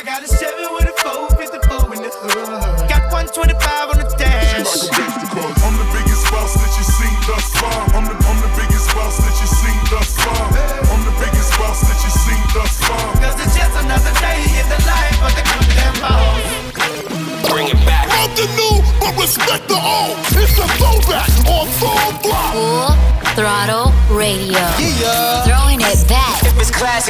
I 0.00 0.02
got 0.02 0.24
a 0.24 0.28
seven 0.32 0.64
with 0.72 0.88
a 0.88 0.96
four, 1.04 1.28
fifty 1.36 1.60
four 1.68 1.84
in 1.92 2.00
the 2.00 2.08
hood. 2.08 2.88
Got 2.88 3.12
125 3.12 3.52
on 3.92 4.00
the 4.00 4.08
dash. 4.16 4.48
She 4.48 4.64
like 4.64 4.80
a 4.80 4.96
baseball. 4.96 5.52
I'm 5.60 5.76
the 5.76 5.88
biggest 5.92 6.24
boss 6.32 6.56
that 6.56 6.72
you 6.72 6.84
seen 6.88 7.16
thus 7.28 7.44
far. 7.60 7.84
I'm 7.92 8.08
the, 8.08 8.16
I'm 8.16 8.40
the 8.40 8.48
biggest 8.56 8.88
boss 8.96 9.20
that 9.20 9.36
you 9.36 9.44
seen 9.44 9.76
thus 9.92 10.16
far. 10.24 10.40
I'm 10.88 11.04
the 11.04 11.12
biggest 11.20 11.52
boss 11.60 11.84
that 11.84 12.00
you 12.00 12.12
seen 12.16 12.40
thus 12.56 12.80
far. 12.80 13.12
Cause 13.20 13.44
it's 13.44 13.52
just 13.52 13.76
another 13.76 14.14
day 14.24 14.40
in 14.40 14.66
the 14.72 14.80
life 14.88 15.20
of 15.20 15.32
the 15.36 15.44
goddamn 15.44 15.96
boss. 16.00 16.48
Bring 17.52 17.68
it 17.68 17.80
back. 17.84 18.08
Love 18.08 18.32
the 18.40 18.48
new, 18.56 18.80
but 19.04 19.12
respect 19.20 19.68
the 19.68 19.76
old. 19.76 20.16
It's 20.32 20.56
a 20.56 20.64
throwback 20.80 21.28
on 21.44 21.68
Full 21.76 22.08
Throttle. 22.24 22.96
Throttle 23.36 23.92
Radio. 24.08 24.64
Yeah 24.80 25.49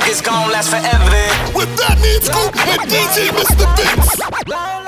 classic, 0.01 0.11
it's 0.11 0.21
gonna 0.21 0.53
last 0.53 0.71
forever. 0.71 1.57
With 1.57 1.77
that 1.77 1.99
means 2.01 2.25
Scoop 2.25 2.55
and 2.69 2.81
DJ 2.91 3.31
Mr. 3.31 3.67
Vince. 3.77 4.80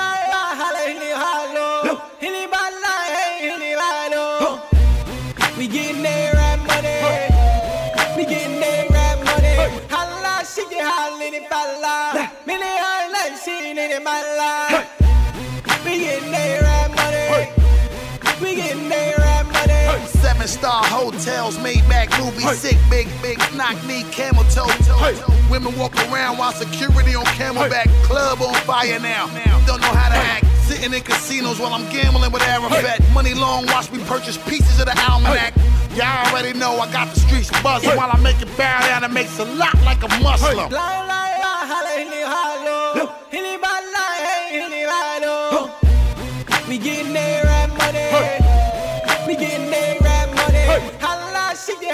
Star 20.53 20.85
hotels, 20.85 21.59
made 21.59 21.87
back 21.89 22.11
movies, 22.21 22.59
sick, 22.59 22.77
big, 22.91 23.09
big, 23.23 23.39
knock 23.57 23.77
knee, 23.87 24.05
camel 24.13 24.45
toe, 24.45 24.69
toe, 24.85 25.15
toe. 25.15 25.35
Women 25.51 25.77
walk 25.79 25.97
around 26.09 26.39
while 26.39 26.53
security 26.53 27.15
on 27.15 27.25
camelback, 27.41 27.89
club 28.05 28.41
on 28.43 28.55
fire 28.63 29.01
now. 29.01 29.27
Don't 29.67 29.81
know 29.81 29.93
how 29.93 30.11
to 30.11 30.17
act. 30.17 30.47
Sitting 30.67 30.93
in 30.93 31.03
casinos 31.03 31.59
while 31.59 31.73
I'm 31.73 31.89
gambling 31.91 32.31
with 32.33 32.43
Arafat. 32.43 33.01
Money 33.13 33.35
long, 33.35 33.67
watch 33.67 33.91
me 33.91 33.99
purchase 34.05 34.37
pieces 34.49 34.79
of 34.79 34.87
the 34.87 34.97
almanac. 35.09 35.55
Y'all 35.97 36.27
already 36.29 36.57
know 36.59 36.79
I 36.79 36.91
got 36.93 37.13
the 37.13 37.21
streets 37.21 37.51
buzzing 37.63 37.97
while 37.97 38.11
I 38.13 38.19
make 38.21 38.41
it 38.41 38.49
bow 38.57 38.81
down. 38.81 39.05
It 39.05 39.11
makes 39.11 39.39
a 39.39 39.45
lot 39.45 39.75
like 39.85 40.03
a 40.03 40.09
Muslim. 40.23 40.71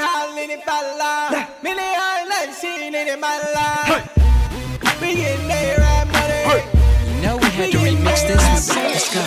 Holla, 0.08 0.32
she 0.34 0.40
get 0.40 0.42
holla 0.42 0.42
in 0.42 0.50
it 0.50 0.64
falla. 0.64 1.48
Many 1.62 1.82
holla, 1.82 2.52
seen 2.52 2.94
in 2.94 3.20
my 3.20 3.38
life. 3.54 4.08
We 5.00 5.14
getting 5.14 5.48
there 5.48 5.78
right 5.78 6.06
money. 6.10 6.64
You 7.14 7.22
know 7.22 7.36
we 7.36 7.48
had 7.50 7.70
to 7.72 7.78
remix 7.78 8.26
this 8.26 8.68
one. 8.68 8.84
Let's 8.84 9.14
go. 9.14 9.20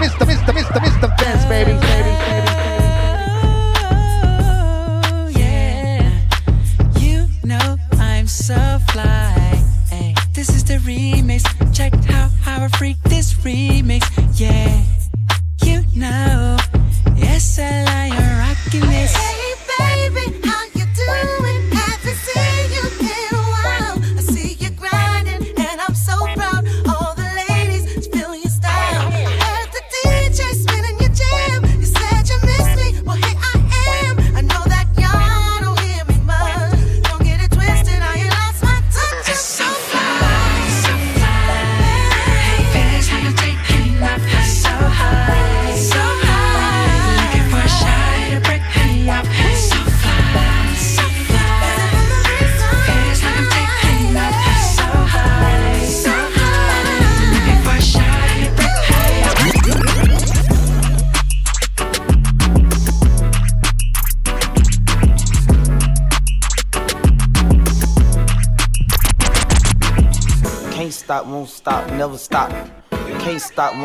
Mr. 0.00 0.24
Mr. 0.26 0.52
Mr. 0.52 0.80
Mr. 0.80 1.09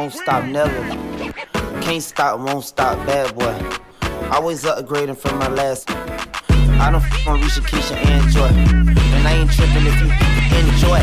won't 0.06 0.14
stop, 0.14 0.46
never. 0.46 1.82
Can't 1.82 2.04
stop, 2.04 2.40
won't 2.40 2.64
stop, 2.64 2.96
bad 3.08 3.34
boy. 3.34 3.56
Always 4.30 4.64
upgrading 4.64 5.18
from 5.18 5.40
my 5.40 5.48
last. 5.48 5.90
I 5.90 6.92
don't 6.92 7.02
f 7.02 7.28
on 7.28 7.42
Risha, 7.42 7.62
Keisha, 7.66 7.96
and 8.06 8.32
Joy. 8.32 8.46
And 8.46 9.28
I 9.28 9.34
ain't 9.34 9.52
tripping 9.52 9.88
if 9.90 9.98
you 9.98 10.10
enjoy. 10.62 11.02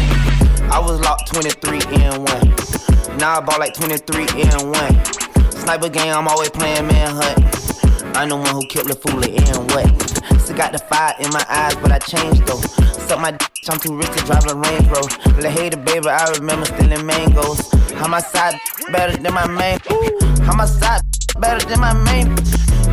I 0.71 0.79
was 0.79 1.01
locked 1.01 1.35
23 1.35 1.81
and 2.01 2.29
1. 2.29 3.19
Now 3.19 3.39
I 3.39 3.41
bought 3.41 3.59
like 3.59 3.75
23 3.75 4.23
and 4.41 4.71
1. 4.71 5.51
Sniper 5.51 5.89
game, 5.89 6.15
I'm 6.15 6.29
always 6.29 6.51
playing 6.51 6.87
manhunt. 6.87 8.17
I 8.17 8.25
know 8.25 8.37
one 8.37 8.55
who 8.55 8.65
killed 8.69 8.87
the 8.87 8.95
fool 8.95 9.19
and 9.19 9.71
what. 9.73 10.41
Still 10.43 10.57
got 10.57 10.71
the 10.71 10.79
fire 10.79 11.15
in 11.19 11.29
my 11.31 11.45
eyes, 11.49 11.75
but 11.75 11.91
I 11.91 11.99
changed 11.99 12.47
though. 12.47 12.61
Suck 13.09 13.19
my 13.19 13.33
d- 13.33 13.47
I'm 13.69 13.81
too 13.81 13.97
rich 13.97 14.11
to 14.11 14.25
drive 14.27 14.47
a 14.47 14.55
Range 14.55 14.87
Rover. 14.87 15.43
La 15.43 15.51
hater, 15.51 15.79
baby, 15.79 16.09
I 16.09 16.31
remember 16.39 16.67
stealing 16.67 17.05
mangoes. 17.05 17.72
How 17.95 18.09
my 18.09 18.21
side 18.21 18.55
better 18.91 19.17
than 19.17 19.35
my 19.35 19.47
main? 19.47 19.79
How 20.45 20.55
my 20.55 20.67
side 20.67 21.03
better 21.39 21.65
than 21.67 21.81
my 21.81 21.95
main? 21.95 22.33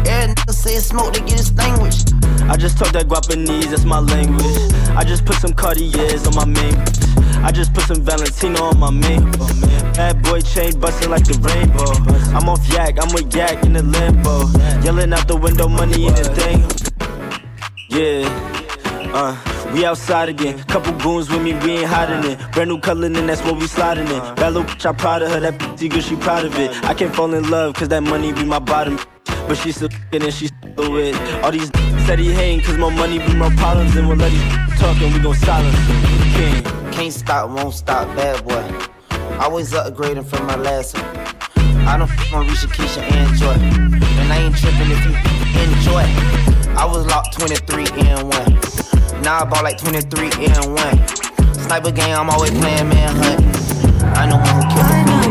Every 0.08 0.34
nigga 0.34 0.54
say 0.54 0.78
smoke 0.80 1.14
to 1.14 1.22
get 1.22 1.40
extinguished. 1.40 2.14
I 2.50 2.58
just 2.58 2.78
talk 2.78 2.92
that 2.94 3.08
Guapanese, 3.08 3.70
that's 3.70 3.86
my 3.86 4.00
language. 4.00 4.74
I 4.96 5.04
just 5.04 5.26
put 5.26 5.36
some 5.36 5.54
Cartiers 5.54 6.26
on 6.26 6.36
my 6.36 6.46
main. 6.46 6.76
I 7.44 7.52
just 7.52 7.74
put 7.74 7.84
some 7.84 8.02
Valentino 8.02 8.64
on 8.64 8.80
my 8.80 8.90
main. 8.92 9.32
Bad 9.94 10.22
boy 10.24 10.42
chain 10.42 10.80
busting 10.80 11.10
like 11.10 11.26
the 11.26 11.38
rainbow. 11.46 11.92
I'm 12.38 12.50
off 12.50 12.66
yak, 12.74 12.98
I'm 13.02 13.14
with 13.14 13.34
yak 13.36 13.64
in 13.66 13.74
the 13.74 13.84
limbo. 13.84 14.48
Yelling 14.84 15.14
out 15.14 15.28
the 15.28 15.38
window, 15.38 15.68
money 15.68 16.08
in 16.08 16.14
the 16.16 16.24
thing. 16.36 16.64
Yeah, 17.90 18.28
uh, 19.14 19.36
we 19.74 19.86
outside 19.86 20.30
again. 20.30 20.62
Couple 20.64 20.94
goons 20.94 21.30
with 21.30 21.42
me, 21.42 21.54
we 21.54 21.72
ain't 21.80 21.86
hiding 21.88 22.32
it. 22.32 22.40
Brand 22.52 22.70
new 22.70 22.80
color, 22.80 23.08
and 23.08 23.16
that's 23.16 23.42
what 23.44 23.60
we 23.60 23.68
sliding 23.68 24.08
in. 24.08 24.20
Bad 24.36 24.54
little 24.54 24.64
bitch, 24.64 24.86
I 24.86 24.94
proud 24.94 25.22
of 25.22 25.32
her, 25.32 25.40
that 25.40 25.58
bitch 25.58 25.90
girl, 25.90 26.02
she 26.02 26.16
proud 26.16 26.46
of 26.46 26.58
it. 26.58 26.72
I 26.84 26.94
can't 26.94 27.14
fall 27.14 27.34
in 27.34 27.50
love, 27.50 27.76
cause 27.76 27.88
that 27.90 28.04
money 28.04 28.34
be 28.34 28.44
my 28.46 28.60
bottom. 28.60 29.00
But 29.48 29.58
she 29.58 29.72
still 29.72 29.90
and 30.12 30.34
she 30.34 30.48
still 30.48 30.92
with 30.92 31.16
it. 31.16 31.44
All 31.44 31.52
these 31.52 31.72
said 32.06 32.20
he 32.20 32.32
hating, 32.32 32.62
cause 32.66 32.78
more 32.78 32.92
money 32.92 33.20
be 33.20 33.34
my 33.36 33.54
problems. 33.56 33.96
And 33.96 34.08
we'll 34.08 34.18
let 34.18 34.32
these 34.32 34.80
talk 34.80 35.02
and 35.02 35.14
we 35.14 35.20
gon' 35.20 35.36
silence 35.36 35.76
him. 36.40 36.92
Can't 36.92 37.14
stop, 37.14 37.50
won't 37.50 37.74
stop, 37.74 38.08
bad 38.16 38.44
boy. 38.46 38.90
Always 39.40 39.72
upgrading 39.72 40.26
from 40.26 40.46
my 40.46 40.56
last 40.56 40.96
one. 40.96 41.06
I 41.88 41.98
don't 41.98 42.10
f 42.10 42.34
on 42.34 42.48
Risha, 42.48 42.68
Keisha, 42.68 43.02
and 43.02 43.38
Joy. 43.38 43.58
And 44.20 44.32
I 44.32 44.38
ain't 44.38 44.56
tripping 44.56 44.92
if 44.92 45.04
you 45.06 45.14
enjoy. 45.64 46.04
I 46.78 46.86
was 46.86 47.06
locked 47.08 47.40
23 47.40 47.88
and 48.08 48.30
1. 48.30 48.89
Now 49.24 49.40
I 49.42 49.46
bought 49.46 49.64
like 49.64 49.78
23 49.78 50.30
and 50.46 50.74
1. 50.74 51.08
Sniper 51.54 51.92
game, 51.92 52.16
I'm 52.16 52.30
always 52.30 52.52
playing 52.52 52.90
manhunt. 52.90 53.42
I 54.18 54.26
know 54.26 54.38
one 54.38 54.48
who 54.56 54.62
killed 54.74 54.88
the 54.90 55.02
fool 55.04 55.30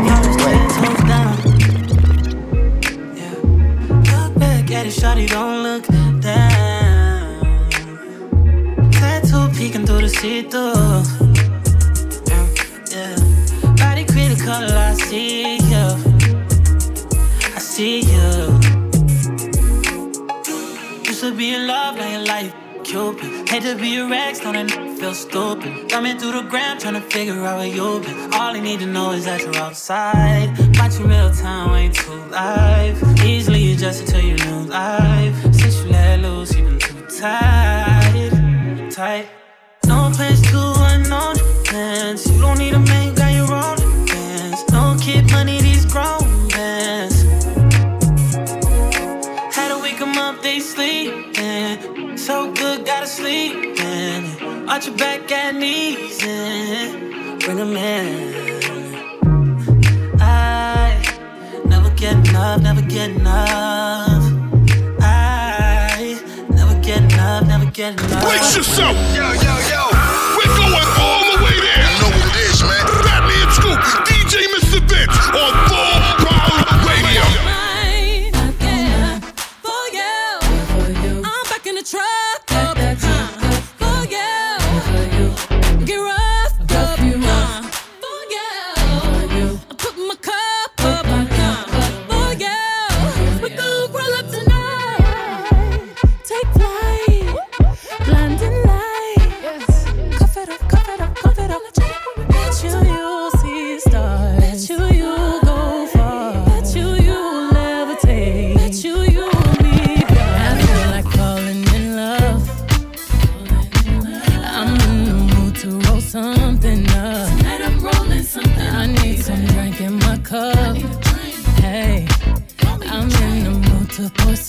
Look 4.11 4.33
back 4.39 4.71
at 4.71 4.85
it, 4.85 4.93
shawty, 4.93 5.27
don't 5.27 5.63
look 5.63 5.85
down. 6.21 7.69
Tattoo 8.91 9.49
peeking 9.57 9.85
through 9.85 10.01
the 10.01 10.09
see-through. 10.09 11.28
Cupid. 22.89 23.47
Hate 23.47 23.61
to 23.61 23.75
be 23.75 23.97
a 23.97 24.07
Rex, 24.09 24.39
don't 24.39 24.55
that 24.55 24.97
feel 24.99 25.13
stupid. 25.13 25.91
Thumbing 25.91 26.17
through 26.17 26.31
the 26.31 26.41
ground, 26.41 26.79
trying 26.79 26.95
to 26.95 27.01
figure 27.01 27.39
out 27.45 27.59
where 27.59 27.67
you've 27.67 28.01
been. 28.01 28.33
All 28.33 28.55
I 28.55 28.59
need 28.59 28.79
to 28.79 28.87
know 28.87 29.11
is 29.11 29.25
that 29.25 29.43
you're 29.43 29.55
outside. 29.57 30.49
Watching 30.75 31.07
real 31.07 31.31
time, 31.31 31.75
ain't 31.75 31.93
too 31.93 32.11
live. 32.31 32.97
Easily 33.23 33.73
adjusted 33.73 34.07
to 34.07 34.25
your 34.25 34.37
new 34.37 34.61
life. 34.71 35.35
Since 35.53 35.83
you 35.83 35.91
let 35.91 36.21
loose, 36.21 36.55
you've 36.55 36.67
been 36.67 36.79
too 36.79 37.19
tight. 37.19 38.89
Tight. 38.89 39.27
No 39.85 40.09
place 40.11 40.41
to 40.49 40.73
unknown 40.89 41.35
plans. 41.65 42.25
You 42.25 42.41
don't 42.41 42.57
need 42.57 42.73
a 42.73 42.79
man, 42.79 43.08
so 52.29 52.53
good, 52.53 52.85
gotta 52.85 53.07
sleep 53.07 53.55
in. 53.79 54.69
Arch 54.69 54.85
your 54.85 54.95
back 54.95 55.31
and 55.31 55.59
knees 55.59 56.21
in. 56.21 57.39
bring 57.39 57.57
them 57.57 57.75
in. 57.75 58.07
I 60.21 61.01
never 61.65 61.89
get 61.95 62.13
enough, 62.29 62.61
never 62.61 62.83
get 62.83 63.09
enough. 63.09 64.23
I 65.01 66.21
never 66.51 66.75
get 66.81 67.01
enough, 67.11 67.47
never 67.47 67.71
get 67.71 67.99
enough. 67.99 68.23
Brace 68.23 68.55
yourself! 68.57 68.95
Yo, 69.17 69.25
yo, 69.45 69.53
yo! 69.71 69.81
We're 70.37 70.53
going 70.61 70.89
all 71.01 71.23
the 71.33 71.37
way 71.45 71.57
there! 71.65 71.81
You 71.89 71.97
know 72.01 72.11
what 72.13 72.27
it 72.29 72.37
is, 72.45 72.61
man. 72.61 72.85
Fat 73.05 73.23
Man 73.29 73.47
Scoop, 73.57 73.79
DJ 74.05 74.33
Mr. 74.53 74.79
Vince 74.87 75.17
on 75.33 75.53
4 75.69 75.98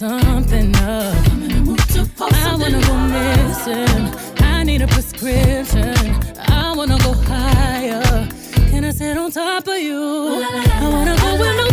something 0.00 0.74
up. 0.76 1.14
I 2.22 2.56
wanna 2.58 2.80
go 2.88 2.96
missing. 3.16 4.04
I 4.38 4.64
need 4.64 4.80
a 4.80 4.86
prescription. 4.86 5.94
I 6.38 6.72
wanna 6.74 6.96
go 7.00 7.12
higher. 7.12 8.26
Can 8.70 8.86
I 8.86 8.92
sit 8.92 9.18
on 9.18 9.30
top 9.30 9.68
of 9.68 9.76
you? 9.76 10.00
I 10.00 10.88
wanna 10.90 11.16
go 11.20 11.36
nobody's 11.36 11.69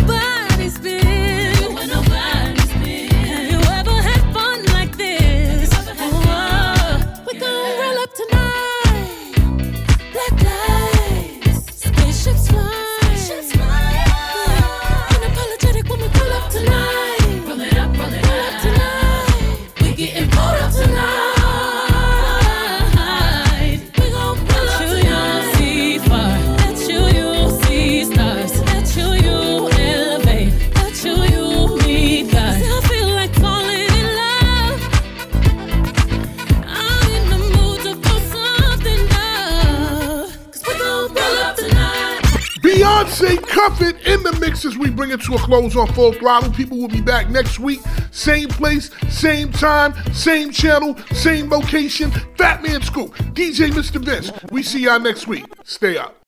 In 43.88 44.22
the 44.22 44.36
mix 44.40 44.64
as 44.64 44.76
we 44.76 44.90
bring 44.90 45.10
it 45.10 45.22
to 45.22 45.34
a 45.34 45.38
close 45.38 45.74
on 45.76 45.86
Full 45.94 46.12
Throttle. 46.12 46.52
People 46.52 46.78
will 46.78 46.88
be 46.88 47.00
back 47.00 47.30
next 47.30 47.58
week. 47.58 47.80
Same 48.10 48.48
place, 48.48 48.90
same 49.08 49.50
time, 49.50 49.94
same 50.12 50.50
channel, 50.50 50.96
same 51.12 51.48
location. 51.48 52.10
Fat 52.36 52.62
Man 52.62 52.82
Scoop, 52.82 53.14
DJ 53.34 53.70
Mr. 53.70 54.02
Vince. 54.02 54.30
We 54.50 54.62
see 54.62 54.82
y'all 54.82 55.00
next 55.00 55.26
week. 55.26 55.46
Stay 55.64 55.96
up. 55.96 56.16